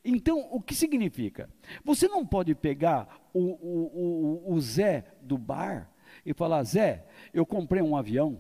[0.03, 1.51] Então, o que significa?
[1.86, 5.88] Você não pode pegar o, o, o, o Zé do bar
[6.26, 8.39] e falar: Zé, eu comprei um avião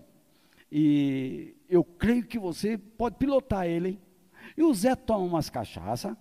[0.71, 3.99] e eu creio que você pode pilotar ele.
[4.55, 6.17] E o Zé toma umas cachaça,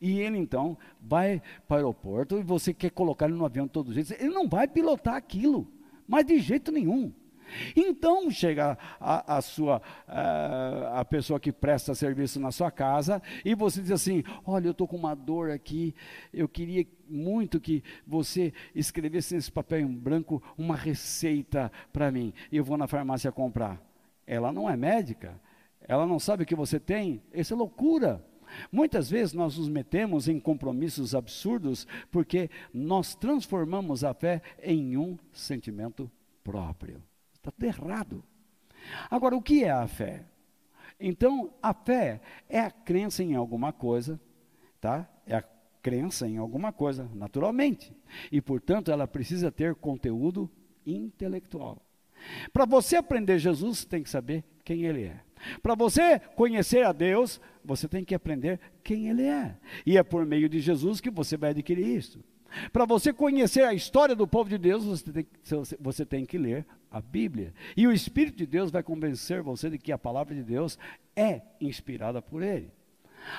[0.00, 3.72] e ele então vai para o aeroporto, e você quer colocar ele no avião de
[3.72, 4.12] todo jeito.
[4.12, 5.66] Ele não vai pilotar aquilo,
[6.06, 7.12] mas de jeito nenhum.
[7.74, 13.54] Então chega a, a sua a, a, pessoa que presta serviço na sua casa e
[13.54, 15.94] você diz assim: olha, eu estou com uma dor aqui,
[16.32, 22.32] eu queria muito que você escrevesse nesse papel em branco uma receita para mim.
[22.52, 23.87] Eu vou na farmácia comprar
[24.28, 25.40] ela não é médica,
[25.80, 28.22] ela não sabe o que você tem, isso é loucura.
[28.70, 35.18] Muitas vezes nós nos metemos em compromissos absurdos porque nós transformamos a fé em um
[35.32, 36.10] sentimento
[36.44, 37.02] próprio.
[37.34, 38.24] Está tudo errado.
[39.10, 40.24] Agora, o que é a fé?
[41.00, 44.20] Então, a fé é a crença em alguma coisa,
[44.80, 45.08] tá?
[45.26, 45.44] É a
[45.82, 47.94] crença em alguma coisa, naturalmente.
[48.32, 50.50] E, portanto, ela precisa ter conteúdo
[50.84, 51.82] intelectual.
[52.52, 55.20] Para você aprender Jesus, tem que saber quem Ele é.
[55.62, 59.56] Para você conhecer a Deus, você tem que aprender quem Ele é.
[59.86, 62.22] E é por meio de Jesus que você vai adquirir isso.
[62.72, 65.26] Para você conhecer a história do povo de Deus, você tem,
[65.78, 67.52] você tem, que ler a Bíblia.
[67.76, 70.78] E o Espírito de Deus vai convencer você de que a palavra de Deus
[71.14, 72.72] é inspirada por Ele.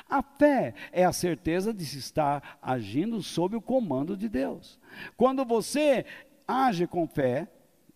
[0.08, 4.80] A fé é a certeza de se estar agindo sob o comando de Deus.
[5.18, 6.06] Quando você
[6.48, 7.48] age com fé,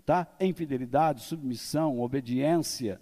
[0.06, 0.28] tá?
[0.40, 3.02] Em fidelidade, submissão, obediência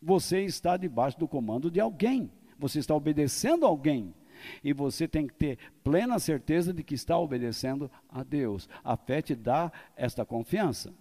[0.00, 2.30] Você está debaixo do comando de alguém.
[2.58, 4.14] Você está obedecendo a alguém.
[4.62, 8.68] E você tem que ter plena certeza de que está obedecendo a Deus.
[8.82, 10.92] A fé te dá esta confiança.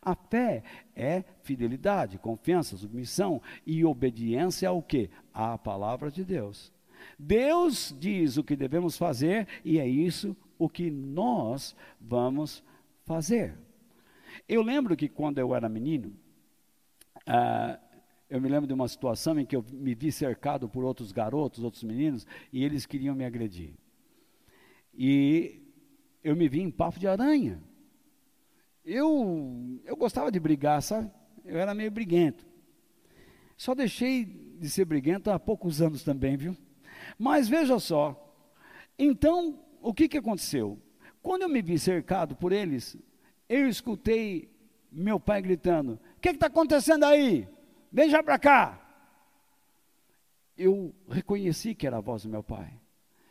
[0.00, 0.62] A fé
[0.94, 5.10] é fidelidade, confiança, submissão e obediência ao que?
[5.32, 6.72] À palavra de Deus.
[7.18, 12.62] Deus diz o que devemos fazer e é isso o que nós vamos
[13.04, 13.56] fazer.
[14.48, 16.14] Eu lembro que quando eu era menino,
[17.26, 17.78] ah,
[18.28, 21.62] eu me lembro de uma situação em que eu me vi cercado por outros garotos,
[21.62, 23.74] outros meninos, e eles queriam me agredir.
[24.94, 25.62] E
[26.24, 27.62] eu me vi em papo de aranha.
[28.84, 31.10] Eu, eu gostava de brigar, sabe?
[31.44, 32.46] Eu era meio briguento.
[33.56, 36.56] Só deixei de ser briguento há poucos anos também, viu?
[37.18, 38.18] Mas veja só.
[38.98, 40.80] Então, o que, que aconteceu?
[41.22, 42.96] Quando eu me vi cercado por eles,
[43.52, 44.50] eu escutei
[44.90, 47.46] meu pai gritando: O que está acontecendo aí?
[47.92, 48.78] Vem já para cá.
[50.56, 52.80] Eu reconheci que era a voz do meu pai.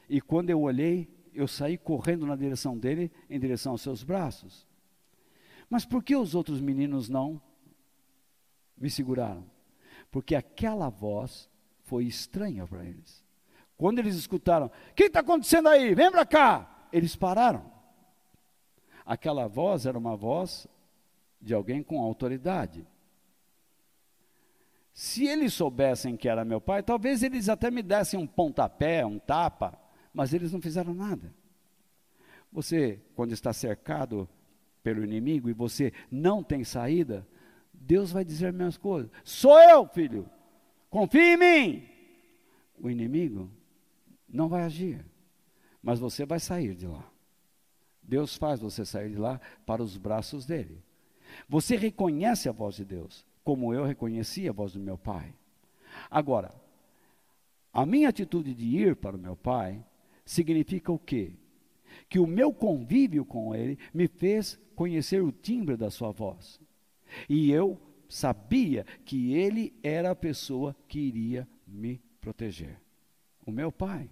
[0.07, 4.67] E quando eu olhei, eu saí correndo na direção dele, em direção aos seus braços.
[5.67, 7.41] Mas por que os outros meninos não
[8.77, 9.49] me seguraram?
[10.11, 11.49] Porque aquela voz
[11.83, 13.23] foi estranha para eles.
[13.77, 15.95] Quando eles escutaram, o que está acontecendo aí?
[15.95, 16.87] Vem para cá!
[16.91, 17.70] Eles pararam.
[19.11, 20.65] Aquela voz era uma voz
[21.41, 22.87] de alguém com autoridade.
[24.93, 29.19] Se eles soubessem que era meu pai, talvez eles até me dessem um pontapé, um
[29.19, 29.77] tapa,
[30.13, 31.35] mas eles não fizeram nada.
[32.53, 34.29] Você, quando está cercado
[34.81, 37.27] pelo inimigo e você não tem saída,
[37.73, 39.11] Deus vai dizer minhas coisas.
[39.25, 40.25] Sou eu, filho.
[40.89, 41.89] Confie em mim.
[42.79, 43.51] O inimigo
[44.25, 45.05] não vai agir,
[45.83, 47.10] mas você vai sair de lá.
[48.11, 50.83] Deus faz você sair de lá para os braços dele.
[51.47, 55.33] Você reconhece a voz de Deus, como eu reconheci a voz do meu pai.
[56.09, 56.53] Agora,
[57.71, 59.81] a minha atitude de ir para o meu pai
[60.25, 61.35] significa o quê?
[62.09, 66.59] Que o meu convívio com ele me fez conhecer o timbre da sua voz.
[67.29, 72.77] E eu sabia que ele era a pessoa que iria me proteger.
[73.45, 74.09] O meu pai.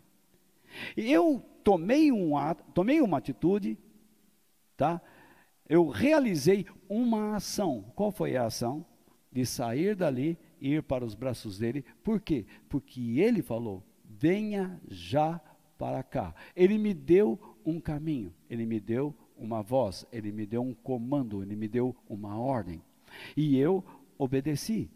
[0.95, 3.77] Eu tomei, um ato, tomei uma atitude,
[4.79, 5.01] tá?
[5.67, 7.91] Eu realizei uma ação.
[7.95, 8.85] Qual foi a ação?
[9.29, 11.83] De sair dali e ir para os braços dele.
[12.01, 12.45] Por quê?
[12.69, 15.39] Porque ele falou: venha já
[15.77, 16.33] para cá.
[16.55, 21.43] Ele me deu um caminho, ele me deu uma voz, ele me deu um comando,
[21.43, 22.81] ele me deu uma ordem.
[23.35, 23.83] E eu
[24.17, 24.89] obedeci.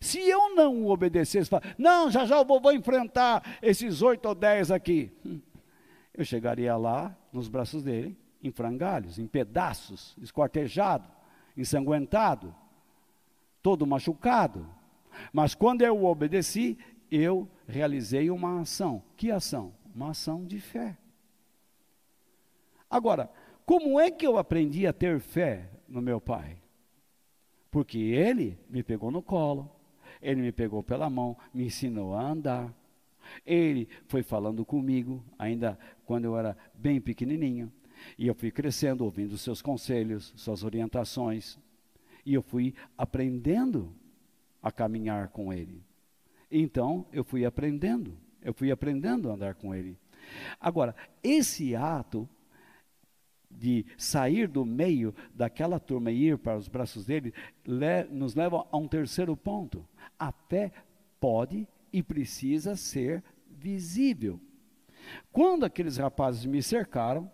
[0.00, 4.70] Se eu não obedecesse, não, já já eu vou, vou enfrentar esses oito ou dez
[4.70, 5.12] aqui.
[5.24, 5.40] Hum,
[6.14, 8.16] eu chegaria lá nos braços dele,
[8.46, 11.08] em frangalhos, em pedaços, esquartejado,
[11.56, 12.54] ensanguentado,
[13.62, 14.66] todo machucado.
[15.32, 16.78] Mas quando eu obedeci,
[17.10, 19.02] eu realizei uma ação.
[19.16, 19.72] Que ação?
[19.94, 20.96] Uma ação de fé.
[22.88, 23.30] Agora,
[23.64, 26.56] como é que eu aprendi a ter fé no meu pai?
[27.70, 29.70] Porque ele me pegou no colo,
[30.22, 32.72] ele me pegou pela mão, me ensinou a andar.
[33.44, 37.72] Ele foi falando comigo, ainda quando eu era bem pequenininho.
[38.18, 41.58] E eu fui crescendo, ouvindo seus conselhos, suas orientações.
[42.24, 43.94] E eu fui aprendendo
[44.62, 45.82] a caminhar com ele.
[46.50, 49.98] Então, eu fui aprendendo, eu fui aprendendo a andar com ele.
[50.60, 52.28] Agora, esse ato
[53.50, 57.32] de sair do meio daquela turma e ir para os braços dele,
[57.64, 59.86] le, nos leva a um terceiro ponto.
[60.18, 60.72] A fé
[61.18, 64.40] pode e precisa ser visível.
[65.32, 67.30] Quando aqueles rapazes me cercaram,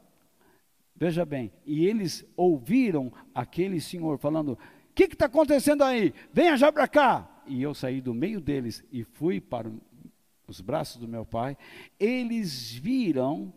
[1.02, 4.58] veja bem, e eles ouviram aquele senhor falando: O
[4.94, 6.14] que está acontecendo aí?
[6.32, 7.42] Venha já para cá.
[7.44, 9.68] E eu saí do meio deles e fui para
[10.46, 11.56] os braços do meu pai.
[11.98, 13.52] Eles viram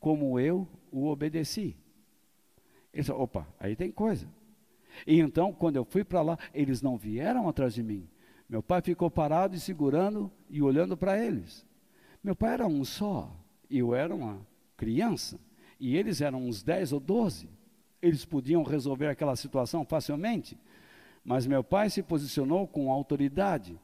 [0.00, 1.76] como eu o obedeci.
[2.94, 4.26] Eles falaram, opa, aí tem coisa.
[5.06, 8.08] E então, quando eu fui para lá, eles não vieram atrás de mim.
[8.48, 11.66] Meu pai ficou parado e segurando e olhando para eles.
[12.24, 13.30] Meu pai era um só,
[13.68, 14.40] eu era uma
[14.78, 15.38] criança,
[15.78, 17.48] e eles eram uns 10 ou 12.
[18.00, 20.58] Eles podiam resolver aquela situação facilmente,
[21.24, 23.78] mas meu pai se posicionou com autoridade,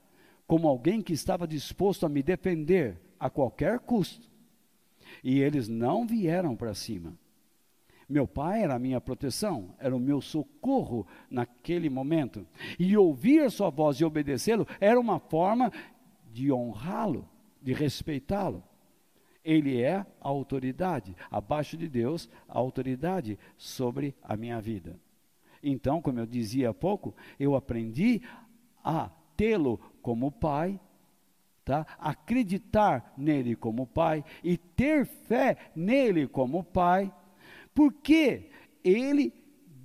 [0.47, 4.31] como alguém que estava disposto a me defender a qualquer custo.
[5.23, 7.17] E eles não vieram para cima.
[8.09, 12.47] Meu pai era a minha proteção, era o meu socorro naquele momento.
[12.79, 15.73] E ouvir sua voz e obedecê-lo era uma forma
[16.31, 17.29] de honrá-lo,
[17.61, 18.63] de respeitá-lo.
[19.45, 24.99] Ele é a autoridade, abaixo de Deus, a autoridade sobre a minha vida.
[25.63, 28.21] Então, como eu dizia há pouco, eu aprendi
[28.85, 30.79] a tê-lo como pai,
[31.65, 31.87] tá?
[31.99, 37.13] acreditar nele como pai e ter fé nele como pai,
[37.75, 38.51] porque
[38.85, 39.33] ele,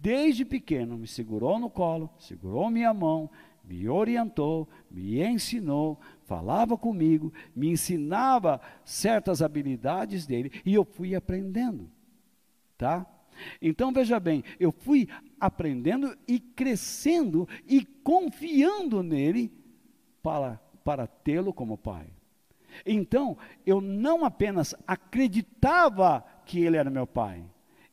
[0.02, 3.30] desde pequeno, me segurou no colo, segurou minha mão,
[3.64, 11.90] me orientou, me ensinou, falava comigo, me ensinava certas habilidades dele e eu fui aprendendo,
[12.78, 13.06] tá?
[13.62, 15.08] Então veja bem, eu fui
[15.40, 19.52] aprendendo e crescendo e confiando nele
[20.22, 22.08] para, para tê-lo como pai.
[22.86, 27.44] Então, eu não apenas acreditava que ele era meu pai,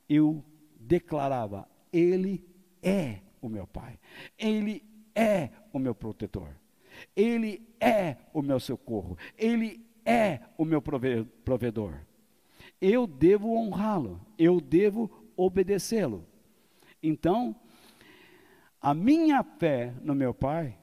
[0.08, 0.44] eu
[0.78, 2.44] declarava: ele
[2.82, 3.98] é o meu pai,
[4.36, 4.82] ele
[5.14, 6.54] é o meu protetor,
[7.14, 12.00] ele é o meu socorro, ele é o meu provedor.
[12.80, 16.26] Eu devo honrá-lo, eu devo obedecê-lo.
[17.02, 17.54] Então,
[18.80, 20.76] a minha fé no meu pai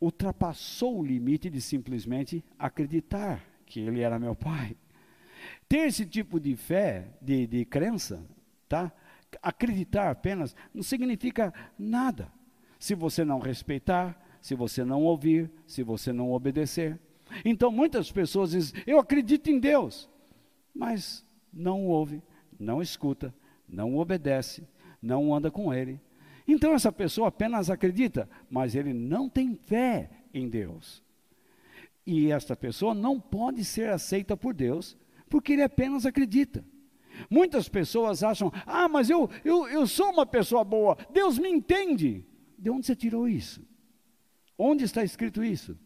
[0.00, 4.76] ultrapassou o limite de simplesmente acreditar que ele era meu pai.
[5.68, 8.24] Ter esse tipo de fé, de, de crença,
[8.68, 8.92] tá?
[9.40, 12.30] Acreditar apenas não significa nada.
[12.78, 16.98] Se você não respeitar, se você não ouvir, se você não obedecer.
[17.44, 20.10] Então muitas pessoas dizem: Eu acredito em Deus,
[20.74, 22.20] mas não ouve,
[22.58, 23.32] não escuta,
[23.66, 24.66] não obedece,
[25.00, 25.98] não anda com ele.
[26.46, 31.02] Então essa pessoa apenas acredita, mas ele não tem fé em Deus.
[32.04, 34.96] E esta pessoa não pode ser aceita por Deus,
[35.30, 36.64] porque ele apenas acredita.
[37.30, 42.26] Muitas pessoas acham, ah, mas eu, eu, eu sou uma pessoa boa, Deus me entende.
[42.58, 43.64] De onde você tirou isso?
[44.64, 45.76] Onde está escrito isso?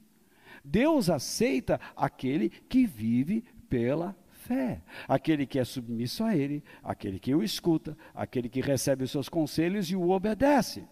[0.63, 4.83] Deus aceita aquele que vive pela fé.
[5.09, 9.31] Aquele que é submisso a Ele, aquele que o escuta, aquele que recebe os seus
[9.31, 10.87] conselhos e o obedece.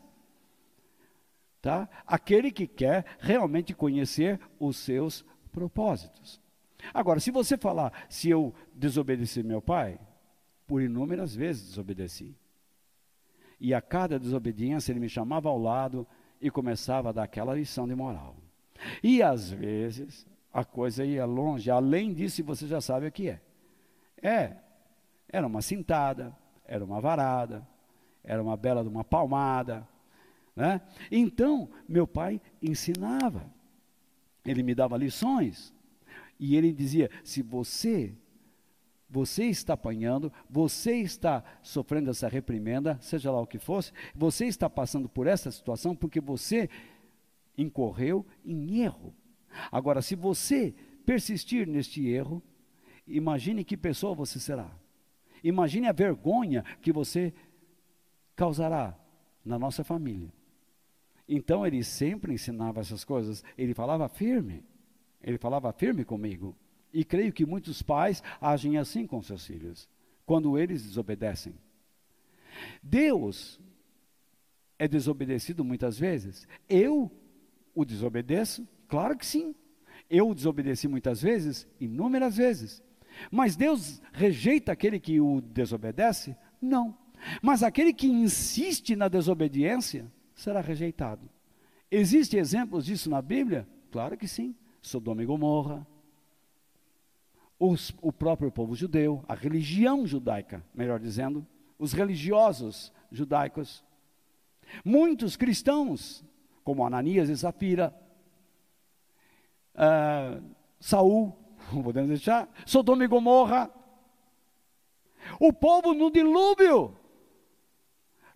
[1.61, 1.87] Tá?
[2.07, 5.22] Aquele que quer realmente conhecer os seus
[5.53, 6.41] propósitos.
[6.93, 10.01] Agora, se você falar, se eu desobedeci meu pai,
[10.66, 12.35] por inúmeras vezes desobedeci.
[13.61, 16.07] E a cada desobediência ele me chamava ao lado
[16.45, 18.37] e começava a dar aquela lição de moral.
[19.03, 23.41] E às vezes a coisa ia longe, além disso, você já sabe o que é.
[24.23, 24.57] É,
[25.27, 26.37] era uma cintada,
[26.67, 27.67] era uma varada,
[28.23, 29.89] era uma bela de uma palmada.
[30.55, 30.83] Né?
[31.11, 33.51] Então, meu pai ensinava,
[34.45, 35.73] ele me dava lições,
[36.39, 38.15] e ele dizia: se você
[39.09, 44.69] você está apanhando, você está sofrendo essa reprimenda, seja lá o que fosse, você está
[44.69, 46.69] passando por essa situação porque você
[47.57, 49.15] incorreu em erro.
[49.71, 50.75] Agora, se você
[51.07, 52.43] persistir neste erro,
[53.07, 54.71] imagine que pessoa você será.
[55.43, 57.33] Imagine a vergonha que você
[58.35, 58.99] causará
[59.45, 60.33] na nossa família.
[61.29, 64.65] Então ele sempre ensinava essas coisas, ele falava firme,
[65.23, 66.57] ele falava firme comigo.
[66.95, 69.89] E creio que muitos pais agem assim com seus filhos,
[70.25, 71.53] quando eles desobedecem.
[72.81, 73.61] Deus
[74.79, 76.47] é desobedecido muitas vezes.
[76.69, 77.11] Eu
[77.75, 78.67] o desobedeço?
[78.87, 79.57] Claro que sim.
[80.09, 82.81] Eu o desobedeci muitas vezes, inúmeras vezes.
[83.29, 86.37] Mas Deus rejeita aquele que o desobedece?
[86.63, 86.97] Não.
[87.43, 91.29] Mas aquele que insiste na desobediência será rejeitado.
[91.91, 93.67] Existem exemplos disso na Bíblia?
[93.91, 94.55] Claro que sim.
[94.81, 95.87] Sodoma e Gomorra.
[97.59, 101.47] Os, o próprio povo judeu, a religião judaica, melhor dizendo,
[101.79, 103.85] os religiosos judaicos.
[104.85, 106.25] Muitos cristãos,
[106.65, 107.95] como Ananias e Zafira,
[109.75, 110.43] uh,
[110.81, 111.37] Saul,
[111.73, 113.71] não podemos deixar, Sodoma e Gomorra,
[115.41, 116.97] o povo no dilúvio.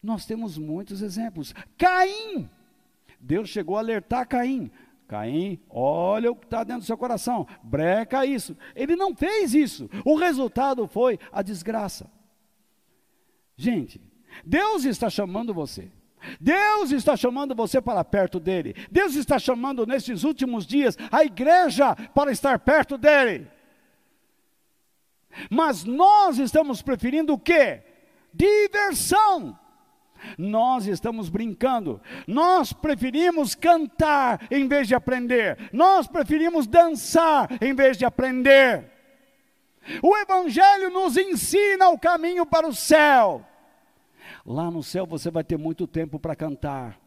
[0.02, 1.52] Nós temos muitos exemplos.
[1.76, 2.48] Caim,
[3.20, 4.70] Deus chegou a alertar Caim.
[5.08, 8.54] Caim, olha o que está dentro do seu coração, breca isso.
[8.76, 9.88] Ele não fez isso.
[10.04, 12.10] O resultado foi a desgraça.
[13.56, 14.00] Gente,
[14.44, 15.90] Deus está chamando você.
[16.38, 18.74] Deus está chamando você para perto dele.
[18.90, 23.48] Deus está chamando nesses últimos dias a igreja para estar perto dele.
[25.50, 27.82] Mas nós estamos preferindo o quê?
[28.34, 29.58] Diversão.
[30.36, 32.00] Nós estamos brincando.
[32.26, 35.70] Nós preferimos cantar em vez de aprender.
[35.72, 38.90] Nós preferimos dançar em vez de aprender.
[40.02, 43.44] O Evangelho nos ensina o caminho para o céu.
[44.44, 46.98] Lá no céu você vai ter muito tempo para cantar.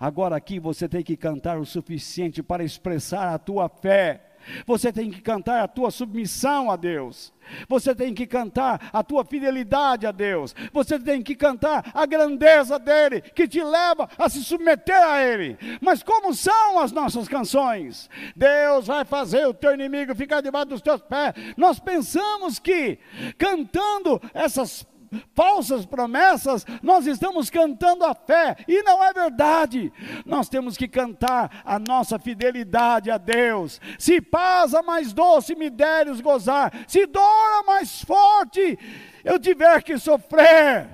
[0.00, 4.33] Agora aqui você tem que cantar o suficiente para expressar a tua fé,
[4.66, 7.32] Você tem que cantar a tua submissão a Deus.
[7.68, 10.54] Você tem que cantar a tua fidelidade a Deus.
[10.72, 15.58] Você tem que cantar a grandeza dele, que te leva a se submeter a ele.
[15.80, 18.08] Mas como são as nossas canções?
[18.34, 21.34] Deus vai fazer o teu inimigo ficar debaixo dos teus pés.
[21.56, 22.98] Nós pensamos que
[23.38, 24.86] cantando essas
[25.34, 29.92] falsas promessas, nós estamos cantando a fé, e não é verdade.
[30.24, 33.80] Nós temos que cantar a nossa fidelidade a Deus.
[33.98, 38.78] Se paz a mais doce me deres gozar, se dor a mais forte
[39.24, 40.88] eu tiver que sofrer.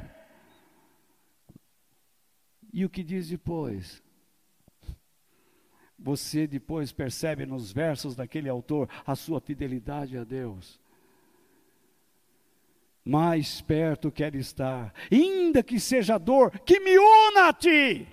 [2.73, 4.03] E o que diz depois?
[5.99, 10.81] Você depois percebe nos versos daquele autor a sua fidelidade a Deus
[13.05, 18.07] mais perto quero estar, ainda que seja dor, que me una a ti.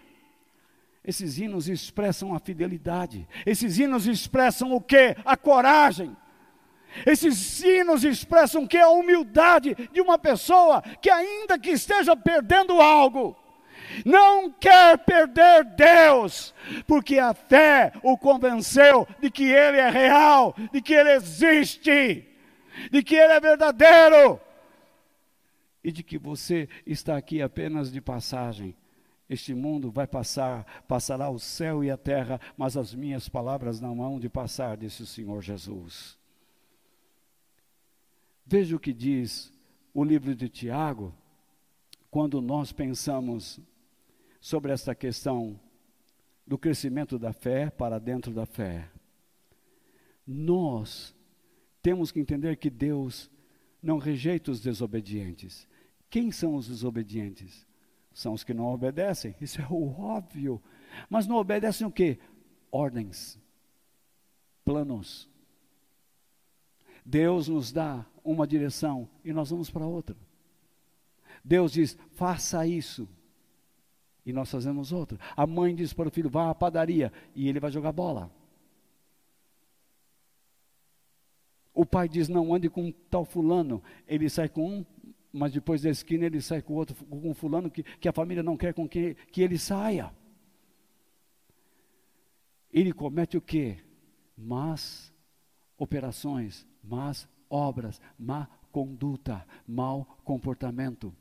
[1.04, 5.16] Esses hinos expressam a fidelidade, esses hinos expressam o que?
[5.24, 6.16] A coragem.
[7.06, 8.78] Esses hinos expressam que?
[8.78, 13.38] A humildade de uma pessoa que, ainda que esteja perdendo algo,
[14.06, 16.54] não quer perder Deus,
[16.86, 22.28] porque a fé o convenceu de que Ele é real, de que Ele existe,
[22.92, 24.42] de que Ele é verdadeiro
[25.88, 28.76] e de que você está aqui apenas de passagem.
[29.30, 34.04] Este mundo vai passar, passará o céu e a terra, mas as minhas palavras não
[34.04, 36.20] hão de passar, disse o Senhor Jesus.
[38.46, 39.54] Veja o que diz
[39.94, 41.16] o livro de Tiago,
[42.12, 43.58] quando nós pensamos
[44.42, 45.58] sobre esta questão
[46.46, 48.90] do crescimento da fé para dentro da fé.
[50.28, 51.16] Nós
[51.82, 53.32] temos que entender que Deus
[53.82, 55.66] não rejeita os desobedientes.
[56.10, 57.66] Quem são os desobedientes?
[58.14, 59.36] São os que não obedecem.
[59.40, 60.62] Isso é o óbvio.
[61.10, 62.20] Mas não obedecem o quê?
[62.72, 63.40] Ordens,
[64.66, 65.30] planos.
[67.06, 70.16] Deus nos dá uma direção e nós vamos para outra.
[71.44, 73.08] Deus diz: faça isso.
[74.26, 75.18] E nós fazemos outra.
[75.36, 77.14] A mãe diz para o filho: vá à padaria.
[77.34, 78.30] E ele vai jogar bola.
[81.74, 83.82] O pai diz: não ande com tal fulano.
[84.06, 84.86] Ele sai com um,
[85.38, 88.58] mas depois da esquina ele sai com outro, com fulano que, que a família não
[88.58, 90.12] quer com que, que ele saia.
[92.72, 93.78] Ele comete o quê?
[94.38, 95.14] Más
[95.78, 101.16] operações, más obras, má conduta, mau comportamento.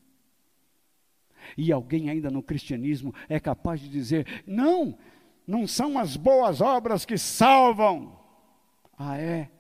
[1.57, 4.99] E alguém ainda no cristianismo é capaz de dizer: não,
[5.47, 8.19] não são as boas obras que salvam.
[8.99, 9.51] Ah, é?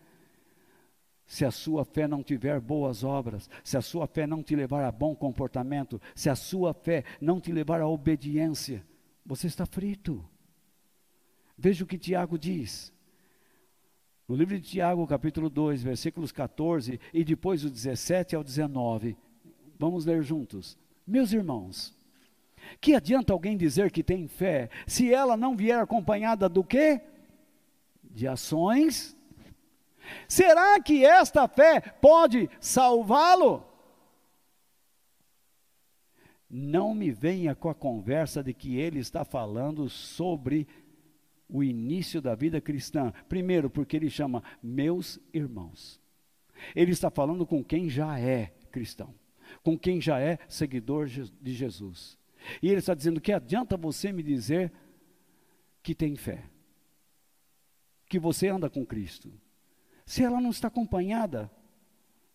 [1.26, 4.84] Se a sua fé não tiver boas obras, se a sua fé não te levar
[4.84, 8.84] a bom comportamento, se a sua fé não te levar à obediência,
[9.24, 10.24] você está frito.
[11.58, 12.92] Veja o que Tiago diz.
[14.28, 19.16] No livro de Tiago, capítulo 2, versículos 14 e depois o 17 ao 19.
[19.78, 20.78] Vamos ler juntos.
[21.06, 21.96] Meus irmãos,
[22.80, 27.00] que adianta alguém dizer que tem fé se ela não vier acompanhada do quê?
[28.02, 29.15] De ações
[30.28, 33.64] Será que esta fé pode salvá-lo?
[36.48, 40.66] Não me venha com a conversa de que ele está falando sobre
[41.48, 43.12] o início da vida cristã.
[43.28, 46.00] Primeiro, porque ele chama meus irmãos.
[46.74, 49.14] Ele está falando com quem já é cristão,
[49.62, 52.18] com quem já é seguidor de Jesus.
[52.62, 54.72] E ele está dizendo que adianta você me dizer
[55.82, 56.44] que tem fé,
[58.08, 59.32] que você anda com Cristo
[60.06, 61.50] se ela não está acompanhada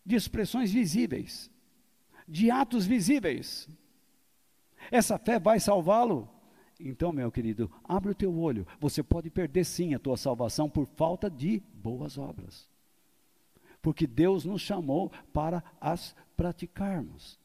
[0.04, 1.50] de expressões visíveis,
[2.28, 3.68] de atos visíveis.
[4.90, 6.28] Essa fé vai salvá-lo?
[6.78, 8.66] Então, meu querido, abre o teu olho.
[8.78, 12.68] Você pode perder sim a tua salvação por falta de boas obras.
[13.80, 17.38] Porque Deus nos chamou para as praticarmos.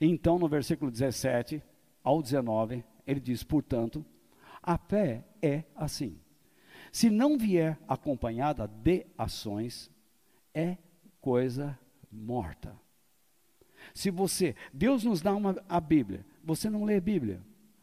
[0.00, 1.62] Então, no versículo 17
[2.02, 4.04] ao 19, ele diz: portanto,
[4.62, 6.18] a fé é assim.
[6.92, 9.90] Se não vier acompanhada de ações,
[10.54, 10.76] é
[11.20, 11.78] coisa
[12.10, 12.74] morta.
[13.94, 17.40] Se você, Deus nos dá uma, a Bíblia, você não lê a Bíblia.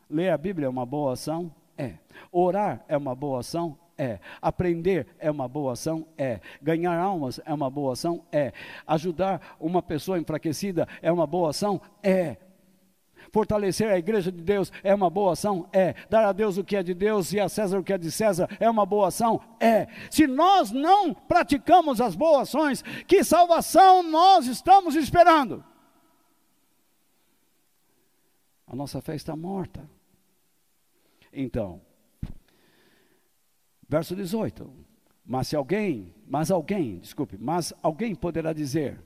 [0.10, 1.54] Ler a Bíblia é uma boa ação?
[1.78, 1.96] É.
[2.32, 3.78] Orar é uma boa ação?
[3.98, 4.20] É.
[4.42, 6.08] Aprender é uma boa ação?
[6.18, 6.40] É.
[6.62, 8.24] Ganhar almas é uma boa ação?
[8.32, 8.54] É.
[8.86, 11.82] Ajudar uma pessoa enfraquecida é uma boa ação?
[12.02, 12.38] É.
[13.32, 15.68] Fortalecer a igreja de Deus é uma boa ação?
[15.72, 15.94] É.
[16.10, 18.12] Dar a Deus o que é de Deus e a César o que é de
[18.12, 19.42] César é uma boa ação?
[19.60, 19.88] É.
[20.10, 25.64] Se nós não praticamos as boas ações, que salvação nós estamos esperando?
[28.66, 29.90] A nossa fé está morta.
[31.32, 31.82] Então,
[33.88, 34.70] verso 18:
[35.26, 39.02] Mas se alguém, mas alguém, desculpe, mas alguém poderá dizer: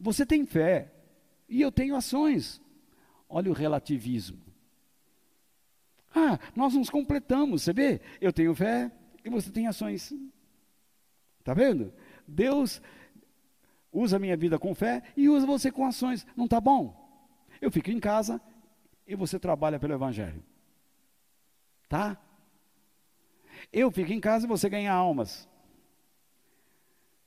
[0.00, 0.92] você tem fé
[1.48, 2.60] e eu tenho ações.
[3.34, 4.38] Olha o relativismo.
[6.14, 8.00] Ah, nós nos completamos, você vê?
[8.20, 8.92] Eu tenho fé
[9.24, 10.14] e você tem ações.
[11.40, 11.92] Está vendo?
[12.28, 12.80] Deus
[13.90, 16.24] usa a minha vida com fé e usa você com ações.
[16.36, 16.94] Não está bom?
[17.60, 18.40] Eu fico em casa
[19.04, 20.44] e você trabalha pelo Evangelho.
[21.88, 22.16] Tá?
[23.72, 25.48] Eu fico em casa e você ganha almas.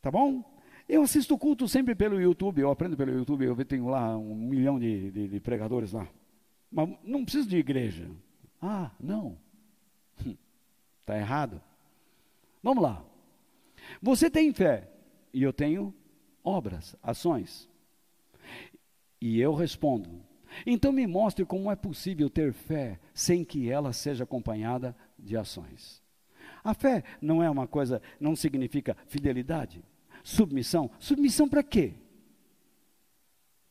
[0.01, 0.41] Tá bom?
[0.88, 4.79] Eu assisto culto sempre pelo YouTube, eu aprendo pelo YouTube, eu tenho lá um milhão
[4.79, 6.07] de, de, de pregadores lá.
[6.71, 8.09] Mas não preciso de igreja.
[8.61, 9.38] Ah, não.
[11.01, 11.61] Está errado.
[12.63, 13.03] Vamos lá.
[14.01, 14.89] Você tem fé
[15.33, 15.93] e eu tenho
[16.43, 17.69] obras, ações.
[19.19, 20.21] E eu respondo:
[20.65, 26.01] então me mostre como é possível ter fé sem que ela seja acompanhada de ações.
[26.63, 29.83] A fé não é uma coisa, não significa fidelidade,
[30.28, 30.91] submissão.
[30.99, 31.93] Submissão para quê?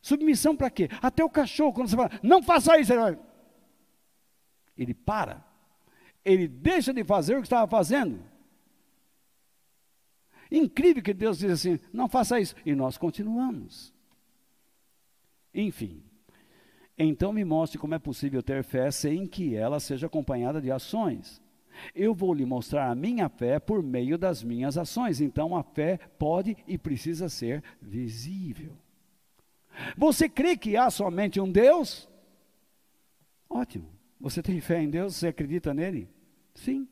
[0.01, 0.89] Submissão para quê?
[1.01, 3.19] Até o cachorro, quando você fala, não faça isso, ele, vai...
[4.75, 5.45] ele para.
[6.25, 8.23] Ele deixa de fazer o que estava fazendo.
[10.49, 12.55] Incrível que Deus diz assim: não faça isso.
[12.65, 13.93] E nós continuamos.
[15.53, 16.03] Enfim.
[16.97, 21.39] Então me mostre como é possível ter fé sem que ela seja acompanhada de ações.
[21.93, 25.21] Eu vou lhe mostrar a minha fé por meio das minhas ações.
[25.21, 28.73] Então a fé pode e precisa ser visível.
[29.95, 32.09] Você crê que há somente um Deus?
[33.49, 33.87] Ótimo.
[34.19, 35.15] Você tem fé em Deus?
[35.15, 36.09] Você acredita nele?
[36.53, 36.87] Sim.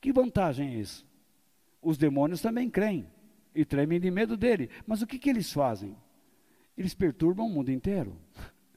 [0.00, 1.04] Que vantagem é isso?
[1.82, 3.08] Os demônios também creem
[3.54, 4.70] e tremem de medo dele.
[4.86, 5.96] Mas o que, que eles fazem?
[6.76, 8.16] Eles perturbam o mundo inteiro.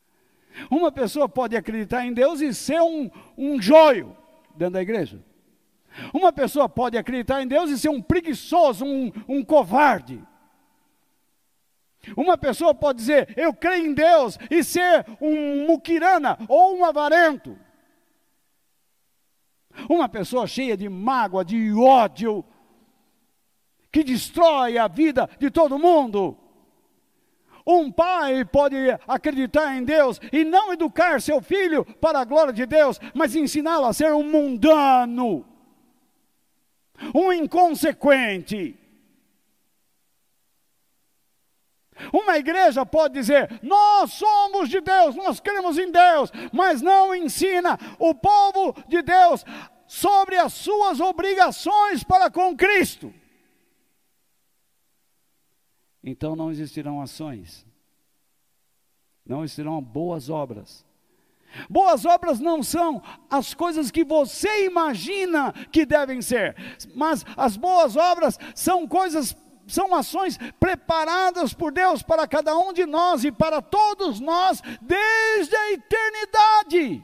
[0.71, 4.15] Uma pessoa pode acreditar em Deus e ser um, um joio
[4.59, 5.23] dentro da igreja.
[6.13, 10.21] Uma pessoa pode acreditar em Deus e ser um preguiçoso, um, um covarde.
[12.15, 17.57] Uma pessoa pode dizer, eu creio em Deus, e ser um muquirana ou um avarento.
[19.89, 22.43] Uma pessoa cheia de mágoa, de ódio,
[23.91, 26.37] que destrói a vida de todo mundo.
[27.65, 28.75] Um pai pode
[29.07, 33.85] acreditar em Deus e não educar seu filho para a glória de Deus, mas ensiná-lo
[33.85, 35.45] a ser um mundano,
[37.13, 38.77] um inconsequente.
[42.13, 47.77] Uma igreja pode dizer: Nós somos de Deus, nós cremos em Deus, mas não ensina
[47.99, 49.43] o povo de Deus
[49.85, 53.13] sobre as suas obrigações para com Cristo
[56.03, 57.65] então não existirão ações,
[59.25, 60.85] não existirão boas obras.
[61.69, 66.55] Boas obras não são as coisas que você imagina que devem ser,
[66.95, 69.35] mas as boas obras são coisas,
[69.67, 75.55] são ações preparadas por Deus para cada um de nós e para todos nós desde
[75.55, 77.03] a eternidade.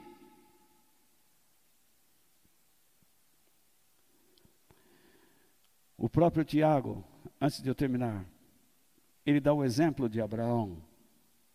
[5.98, 7.04] O próprio Tiago,
[7.42, 8.26] antes de eu terminar,
[9.26, 10.78] ele dá o exemplo de Abraão,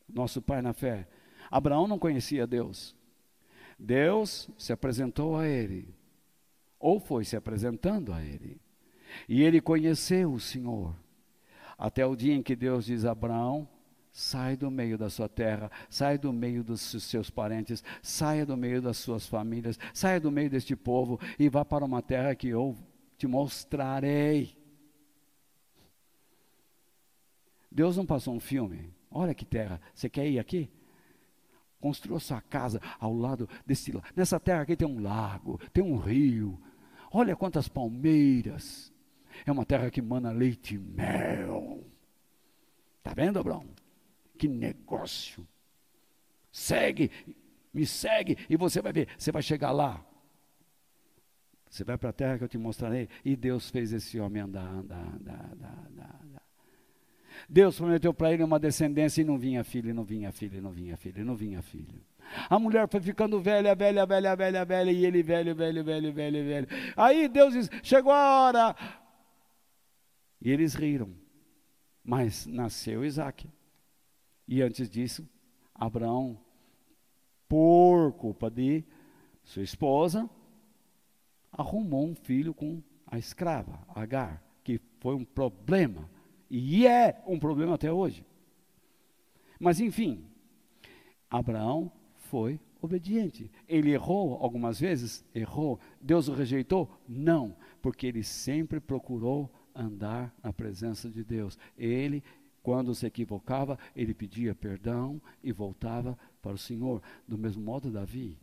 [0.09, 1.07] nosso pai na fé.
[1.51, 2.97] Abraão não conhecia Deus.
[3.79, 5.95] Deus se apresentou a ele,
[6.79, 8.61] ou foi se apresentando a ele.
[9.29, 10.95] E ele conheceu o Senhor.
[11.79, 13.67] Até o dia em que Deus diz a Abraão:
[14.13, 18.83] sai do meio da sua terra, sai do meio dos seus parentes, saia do meio
[18.83, 22.77] das suas famílias, saia do meio deste povo e vá para uma terra que eu
[23.17, 24.60] te mostrarei.
[27.71, 28.93] Deus não passou um filme.
[29.11, 30.71] Olha que terra, você quer ir aqui?
[31.81, 36.61] Construa sua casa ao lado desse Nessa terra aqui tem um lago, tem um rio.
[37.11, 38.93] Olha quantas palmeiras.
[39.47, 41.85] É uma terra que mana leite e mel.
[43.03, 43.65] Tá vendo, Abraão?
[44.37, 45.47] Que negócio.
[46.53, 47.11] Segue,
[47.73, 50.05] me segue e você vai ver, você vai chegar lá.
[51.71, 53.09] Você vai para a terra que eu te mostrarei.
[53.25, 56.40] E Deus fez esse homem andar, andar, andar, andar, andar.
[57.53, 60.97] Deus prometeu para ele uma descendência e não vinha filho, não vinha filho, não vinha
[60.97, 62.01] filho, não vinha filho.
[62.49, 66.45] A mulher foi ficando velha, velha, velha, velha, velha, e ele velho, velho, velho, velho,
[66.45, 66.69] velho.
[66.97, 68.77] Aí Deus diz: chegou a hora.
[70.41, 71.13] E eles riram.
[72.05, 73.51] Mas nasceu Isaac.
[74.47, 75.29] E antes disso,
[75.75, 76.39] Abraão,
[77.49, 78.85] por culpa de
[79.43, 80.31] sua esposa,
[81.51, 86.09] arrumou um filho com a escrava, Agar, que foi um problema
[86.51, 88.27] e é um problema até hoje.
[89.59, 90.25] Mas enfim,
[91.31, 93.51] Abraão foi obediente.
[93.69, 95.25] Ele errou algumas vezes?
[95.35, 95.79] Errou.
[96.01, 96.91] Deus o rejeitou?
[97.09, 101.59] Não, porque ele sempre procurou andar na presença de Deus.
[101.79, 102.23] Ele,
[102.63, 107.03] quando se equivocava, ele pedia perdão e voltava para o Senhor.
[107.29, 108.39] Do mesmo modo, Davi.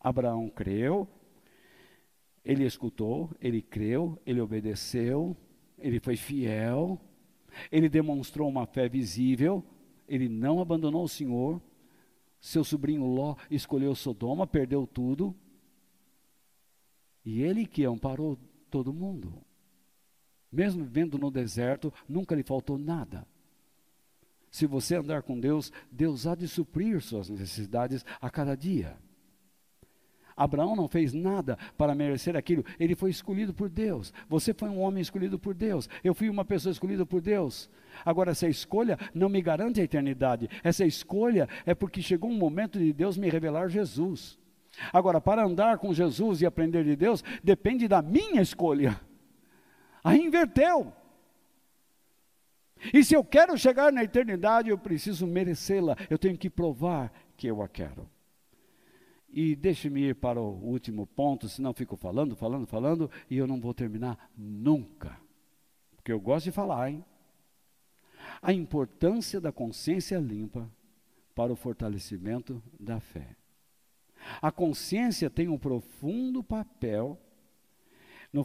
[0.00, 1.08] Abraão creu,
[2.44, 5.36] ele escutou, ele creu, ele obedeceu,
[5.78, 7.00] ele foi fiel,
[7.70, 9.64] ele demonstrou uma fé visível,
[10.08, 11.60] ele não abandonou o Senhor.
[12.40, 15.34] Seu sobrinho Ló escolheu Sodoma, perdeu tudo.
[17.24, 18.38] E ele que amparou
[18.70, 19.42] todo mundo.
[20.50, 23.26] Mesmo vivendo no deserto, nunca lhe faltou nada.
[24.50, 28.96] Se você andar com Deus, Deus há de suprir suas necessidades a cada dia.
[30.36, 34.12] Abraão não fez nada para merecer aquilo, ele foi escolhido por Deus.
[34.28, 37.70] Você foi um homem escolhido por Deus, eu fui uma pessoa escolhida por Deus.
[38.04, 42.78] Agora, essa escolha não me garante a eternidade, essa escolha é porque chegou um momento
[42.78, 44.38] de Deus me revelar Jesus.
[44.92, 49.00] Agora, para andar com Jesus e aprender de Deus, depende da minha escolha.
[50.04, 50.92] Aí inverteu.
[52.92, 57.46] E se eu quero chegar na eternidade, eu preciso merecê-la, eu tenho que provar que
[57.46, 58.08] eu a quero.
[59.36, 63.60] E deixe-me ir para o último ponto, senão fico falando, falando, falando, e eu não
[63.60, 65.20] vou terminar nunca.
[65.94, 67.04] Porque eu gosto de falar, hein?
[68.40, 70.66] A importância da consciência limpa
[71.34, 73.36] para o fortalecimento da fé.
[74.40, 77.20] A consciência tem um profundo papel
[78.32, 78.42] no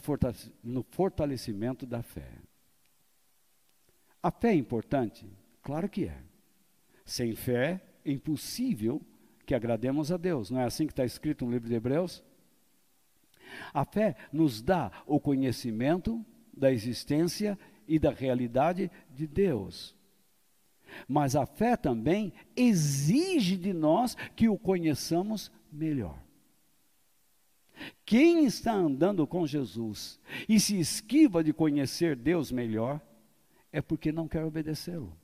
[0.89, 2.33] fortalecimento da fé.
[4.21, 5.25] A fé é importante?
[5.61, 6.21] Claro que é.
[7.05, 9.01] Sem fé é impossível
[9.45, 10.49] que agrademos a Deus.
[10.49, 12.23] Não é assim que está escrito no livro de Hebreus?
[13.73, 19.95] A fé nos dá o conhecimento da existência e da realidade de Deus.
[21.07, 26.21] Mas a fé também exige de nós que o conheçamos melhor.
[28.05, 33.01] Quem está andando com Jesus e se esquiva de conhecer Deus melhor,
[33.71, 35.17] é porque não quer obedecê-lo.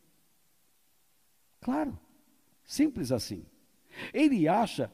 [1.62, 2.00] Claro,
[2.64, 3.46] simples assim.
[4.14, 4.92] Ele acha,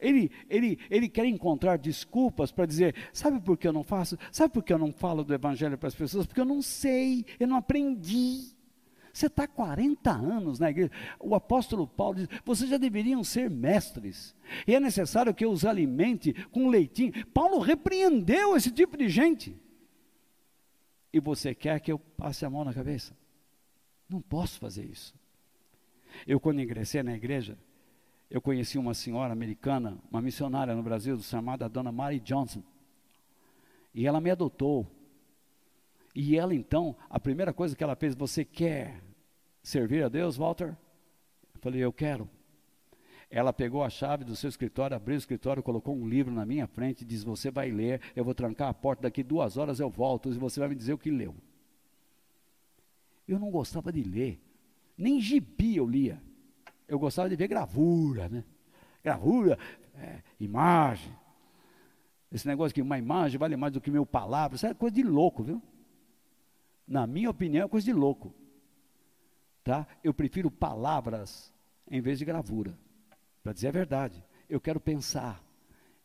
[0.00, 4.16] ele, ele, ele quer encontrar desculpas para dizer: sabe por que eu não faço?
[4.30, 6.26] Sabe por que eu não falo do Evangelho para as pessoas?
[6.26, 8.56] Porque eu não sei, eu não aprendi.
[9.12, 10.92] Você está 40 anos na igreja.
[11.18, 14.36] O apóstolo Paulo diz: vocês já deveriam ser mestres.
[14.66, 17.26] E é necessário que eu os alimente com leitinho.
[17.26, 19.56] Paulo repreendeu esse tipo de gente.
[21.12, 23.16] E você quer que eu passe a mão na cabeça?
[24.08, 25.14] Não posso fazer isso.
[26.26, 27.58] Eu, quando ingressei na igreja,
[28.30, 32.62] eu conheci uma senhora americana, uma missionária no Brasil, chamada Dona Mary Johnson.
[33.94, 34.86] E ela me adotou.
[36.14, 39.02] E ela então, a primeira coisa que ela fez, você quer
[39.62, 40.76] servir a Deus, Walter?
[41.54, 42.28] Eu falei, eu quero.
[43.30, 46.66] Ela pegou a chave do seu escritório, abriu o escritório, colocou um livro na minha
[46.66, 50.32] frente diz: Você vai ler, eu vou trancar a porta, daqui duas horas eu volto
[50.32, 51.34] e você vai me dizer o que leu.
[53.26, 54.40] Eu não gostava de ler,
[54.96, 56.22] nem gibi eu lia
[56.88, 58.42] eu gostava de ver gravura, né?
[59.04, 59.58] Gravura,
[59.94, 61.14] é, imagem.
[62.32, 65.02] Esse negócio que uma imagem vale mais do que mil palavras, isso é coisa de
[65.02, 65.62] louco, viu?
[66.86, 68.34] Na minha opinião, é coisa de louco.
[69.62, 69.86] Tá?
[70.02, 71.52] Eu prefiro palavras
[71.90, 72.76] em vez de gravura.
[73.42, 75.42] Para dizer a verdade, eu quero pensar,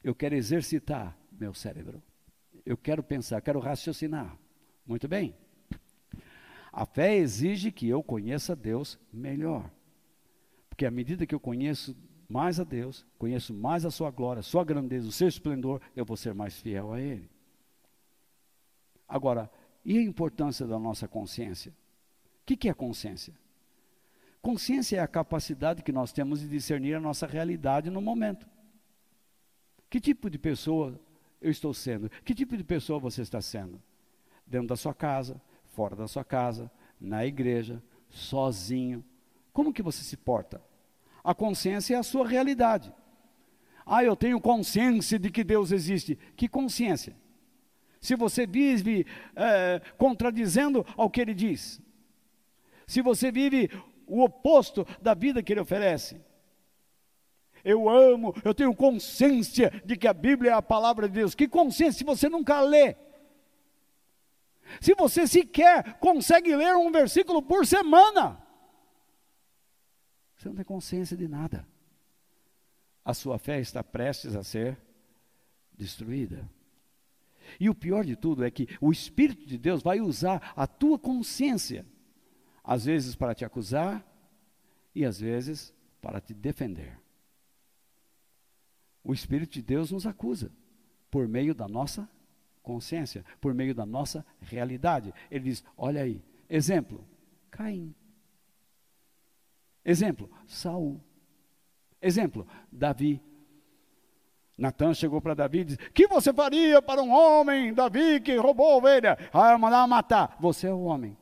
[0.03, 2.01] eu quero exercitar meu cérebro.
[2.65, 4.37] Eu quero pensar, quero raciocinar.
[4.85, 5.35] Muito bem.
[6.71, 9.69] A fé exige que eu conheça Deus melhor.
[10.83, 11.95] Porque à medida que eu conheço
[12.27, 16.03] mais a Deus, conheço mais a sua glória, a sua grandeza, o seu esplendor, eu
[16.03, 17.29] vou ser mais fiel a Ele.
[19.07, 19.49] Agora,
[19.85, 21.71] e a importância da nossa consciência?
[21.71, 23.33] O que, que é consciência?
[24.41, 28.45] Consciência é a capacidade que nós temos de discernir a nossa realidade no momento.
[29.89, 30.99] Que tipo de pessoa
[31.39, 32.09] eu estou sendo?
[32.25, 33.81] Que tipo de pessoa você está sendo?
[34.45, 36.69] Dentro da sua casa, fora da sua casa,
[36.99, 39.01] na igreja, sozinho,
[39.53, 40.61] como que você se porta?
[41.23, 42.93] A consciência é a sua realidade.
[43.85, 46.17] Ah, eu tenho consciência de que Deus existe.
[46.35, 47.15] Que consciência?
[47.99, 49.05] Se você vive
[49.35, 51.81] é, contradizendo ao que Ele diz,
[52.85, 53.69] se você vive
[54.05, 56.19] o oposto da vida que Ele oferece,
[57.63, 61.33] eu amo, eu tenho consciência de que a Bíblia é a palavra de Deus.
[61.33, 62.97] Que consciência se você nunca lê?
[64.81, 68.42] Se você sequer consegue ler um versículo por semana,
[70.43, 71.65] você não tem consciência de nada.
[73.03, 74.77] A sua fé está prestes a ser
[75.73, 76.49] destruída.
[77.59, 80.99] E o pior de tudo é que o Espírito de Deus vai usar a tua
[80.99, 81.85] consciência,
[82.63, 84.05] às vezes para te acusar
[84.93, 86.99] e às vezes para te defender.
[89.03, 90.49] o Espírito de Deus nos acusa
[91.11, 92.09] por meio da nossa
[92.61, 95.13] consciência, por meio da nossa realidade.
[95.29, 97.05] Ele diz: olha aí, exemplo,
[97.51, 97.93] Caim.
[99.85, 101.01] Exemplo, Saul.
[102.01, 103.21] Exemplo, Davi.
[104.57, 108.73] Natan chegou para Davi e disse: Que você faria para um homem, Davi, que roubou
[108.73, 109.17] a ovelha?
[109.33, 110.37] Ah, mandar matar.
[110.39, 111.17] Você é o homem.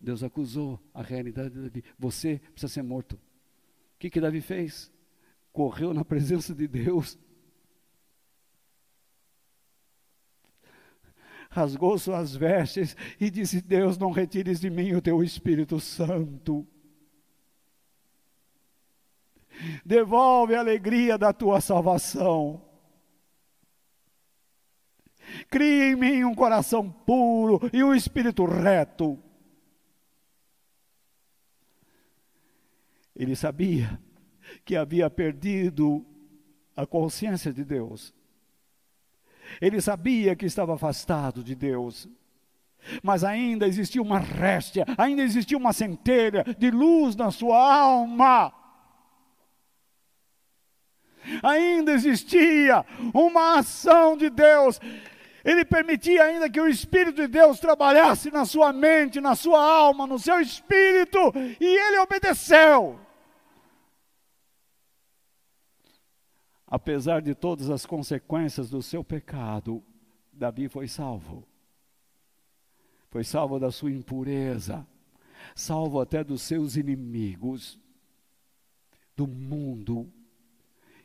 [0.00, 1.84] Deus acusou a realidade de Davi.
[1.98, 3.14] Você precisa ser morto.
[3.14, 4.90] O que, que Davi fez?
[5.52, 7.18] Correu na presença de Deus
[11.50, 16.66] rasgou suas vestes e disse: Deus, não retires de mim o teu Espírito Santo.
[19.84, 22.62] Devolve a alegria da tua salvação.
[25.48, 29.18] Cria em mim um coração puro e um espírito reto.
[33.14, 34.00] Ele sabia
[34.64, 36.04] que havia perdido
[36.74, 38.14] a consciência de Deus.
[39.60, 42.08] Ele sabia que estava afastado de Deus.
[43.02, 48.52] Mas ainda existia uma réstia, ainda existia uma centelha de luz na sua alma.
[51.42, 54.80] Ainda existia uma ação de Deus.
[55.44, 60.06] Ele permitia ainda que o Espírito de Deus trabalhasse na sua mente, na sua alma,
[60.06, 61.18] no seu espírito,
[61.58, 63.00] e ele obedeceu.
[66.70, 69.82] apesar de todas as consequências do seu pecado,
[70.32, 71.44] Davi foi salvo.
[73.10, 74.86] Foi salvo da sua impureza,
[75.52, 77.76] salvo até dos seus inimigos,
[79.16, 80.10] do mundo,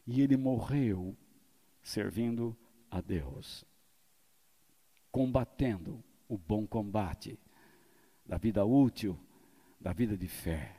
[0.06, 1.16] e ele morreu
[1.82, 2.56] servindo
[2.89, 3.66] a Deus,
[5.12, 7.39] combatendo o bom combate
[8.26, 9.18] da vida útil,
[9.80, 10.76] da vida de fé.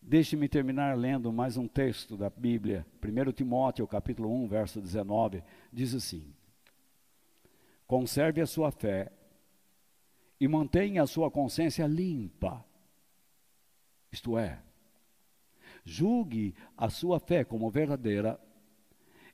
[0.00, 5.42] Deixe-me terminar lendo mais um texto da Bíblia, 1 Timóteo, capítulo 1, verso 19,
[5.72, 6.34] diz assim:
[7.86, 9.12] Conserve a sua fé
[10.40, 12.64] e mantenha a sua consciência limpa.
[14.10, 14.60] Isto é,
[15.84, 18.40] julgue a sua fé como verdadeira,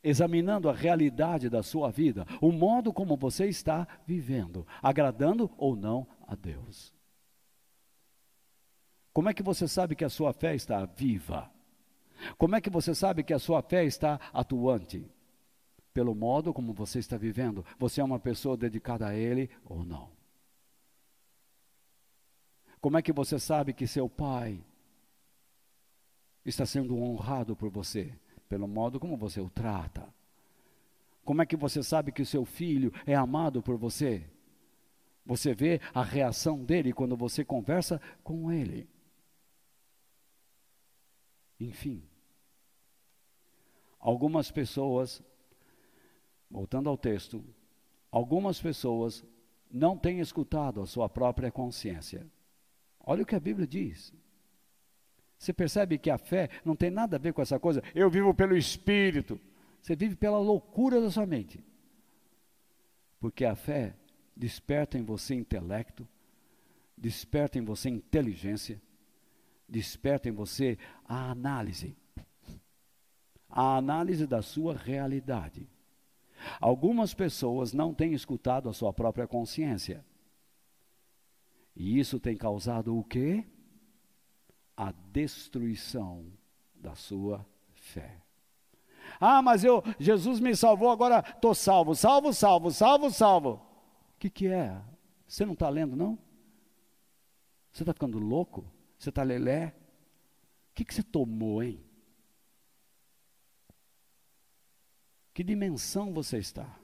[0.02, 6.06] examinando a realidade da sua vida, o modo como você está vivendo, agradando ou não
[6.26, 6.94] a Deus.
[9.12, 11.50] Como é que você sabe que a sua fé está viva?
[12.36, 15.10] Como é que você sabe que a sua fé está atuante?
[15.92, 17.64] Pelo modo como você está vivendo.
[17.78, 20.10] Você é uma pessoa dedicada a Ele ou não?
[22.80, 24.64] Como é que você sabe que seu pai
[26.44, 28.12] está sendo honrado por você?
[28.48, 30.12] Pelo modo como você o trata.
[31.24, 34.24] Como é que você sabe que o seu filho é amado por você?
[35.26, 38.88] Você vê a reação dele quando você conversa com ele.
[41.60, 42.02] Enfim,
[44.00, 45.22] algumas pessoas,
[46.50, 47.44] voltando ao texto,
[48.10, 49.22] algumas pessoas
[49.70, 52.26] não têm escutado a sua própria consciência.
[53.00, 54.14] Olha o que a Bíblia diz.
[55.38, 58.34] Você percebe que a fé não tem nada a ver com essa coisa, eu vivo
[58.34, 59.40] pelo Espírito.
[59.80, 61.64] Você vive pela loucura da sua mente.
[63.20, 63.94] Porque a fé
[64.36, 66.06] desperta em você intelecto,
[66.96, 68.82] desperta em você inteligência,
[69.68, 71.96] desperta em você a análise.
[73.48, 75.68] A análise da sua realidade.
[76.60, 80.04] Algumas pessoas não têm escutado a sua própria consciência.
[81.74, 83.44] E isso tem causado o quê?
[84.78, 86.32] A destruição
[86.74, 88.22] da sua fé.
[89.20, 93.50] Ah, mas eu, Jesus me salvou, agora estou salvo, salvo, salvo, salvo, salvo.
[94.14, 94.80] O que, que é?
[95.26, 96.16] Você não está lendo, não?
[97.72, 98.64] Você está ficando louco?
[98.98, 99.74] Você está lelé?
[100.70, 101.84] O que, que você tomou, hein?
[105.34, 106.78] Que dimensão você está?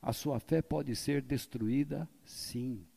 [0.00, 2.87] A sua fé pode ser destruída, sim.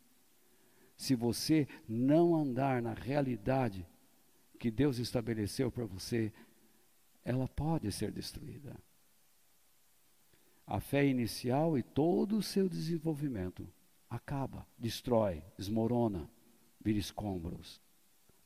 [1.02, 3.88] Se você não andar na realidade
[4.60, 6.32] que Deus estabeleceu para você,
[7.26, 8.78] ela pode ser destruída.
[10.68, 13.68] A fé inicial e todo o seu desenvolvimento
[14.08, 16.30] acaba, destrói, desmorona
[16.80, 17.82] vir escombros,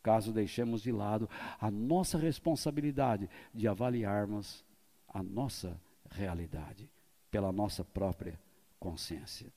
[0.01, 1.29] caso deixemos de lado
[1.59, 4.63] a nossa responsabilidade de avaliarmos
[5.09, 5.77] a nossa
[6.09, 6.89] realidade
[7.29, 8.39] pela nossa própria
[8.79, 9.51] consciência.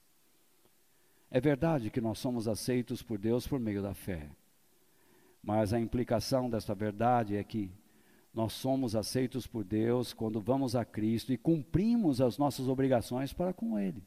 [1.31, 4.31] É verdade que nós somos aceitos por Deus por meio da fé,
[5.43, 7.71] mas a implicação desta verdade é que
[8.33, 13.53] nós somos aceitos por Deus quando vamos a Cristo e cumprimos as nossas obrigações para
[13.53, 14.03] com Ele.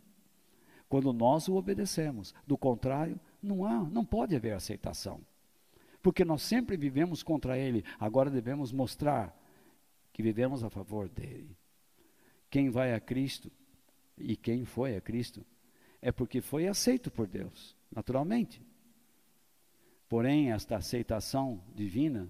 [0.88, 2.34] Quando nós o obedecemos.
[2.46, 5.22] Do contrário, não há, não pode haver aceitação.
[6.02, 9.34] Porque nós sempre vivemos contra ele, agora devemos mostrar
[10.12, 11.56] que vivemos a favor dele.
[12.50, 13.52] Quem vai a Cristo
[14.18, 15.46] e quem foi a Cristo
[16.02, 18.62] é porque foi aceito por Deus, naturalmente.
[20.10, 22.28] Porém, esta aceitação divina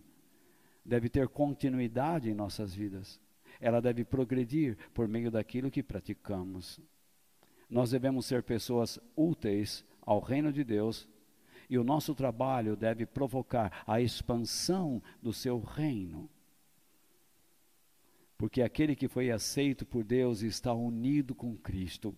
[0.85, 3.19] deve ter continuidade em nossas vidas.
[3.59, 6.79] Ela deve progredir por meio daquilo que praticamos.
[7.69, 11.07] Nós devemos ser pessoas úteis ao reino de Deus
[11.69, 16.29] e o nosso trabalho deve provocar a expansão do seu reino.
[18.37, 22.13] Porque aquele que foi aceito por Deus está unido com Cristo.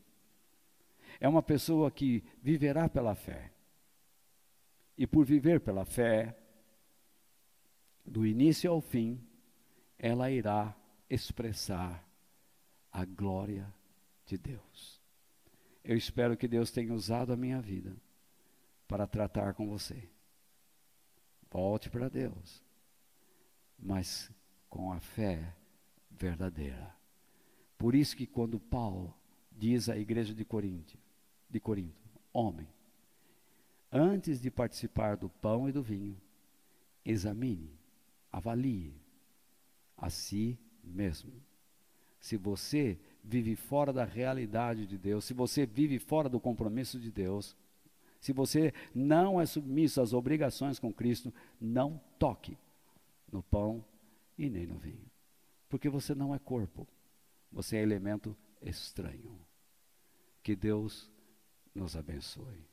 [1.23, 3.49] É uma pessoa que viverá pela fé.
[4.97, 6.37] E por viver pela fé,
[8.05, 9.25] do início ao fim,
[9.97, 10.75] ela irá
[11.09, 12.05] expressar
[12.91, 13.73] a glória
[14.25, 15.01] de Deus.
[15.81, 17.95] Eu espero que Deus tenha usado a minha vida
[18.85, 20.09] para tratar com você.
[21.49, 22.61] Volte para Deus,
[23.79, 24.29] mas
[24.69, 25.55] com a fé
[26.11, 26.93] verdadeira.
[27.77, 29.15] Por isso que quando Paulo
[29.49, 31.01] diz à igreja de Corinto,
[31.53, 31.93] de Corinto,
[32.33, 32.67] homem,
[33.91, 36.17] antes de participar do pão e do vinho,
[37.05, 37.69] examine,
[38.31, 38.91] avalie
[39.95, 41.31] a si mesmo.
[42.19, 47.11] Se você vive fora da realidade de Deus, se você vive fora do compromisso de
[47.11, 47.55] Deus,
[48.19, 51.31] se você não é submisso às obrigações com Cristo,
[51.61, 52.57] não toque
[53.31, 53.85] no pão
[54.39, 55.05] e nem no vinho.
[55.69, 56.87] Porque você não é corpo,
[57.51, 59.39] você é elemento estranho.
[60.41, 61.12] Que Deus
[61.75, 62.72] nos abençoe.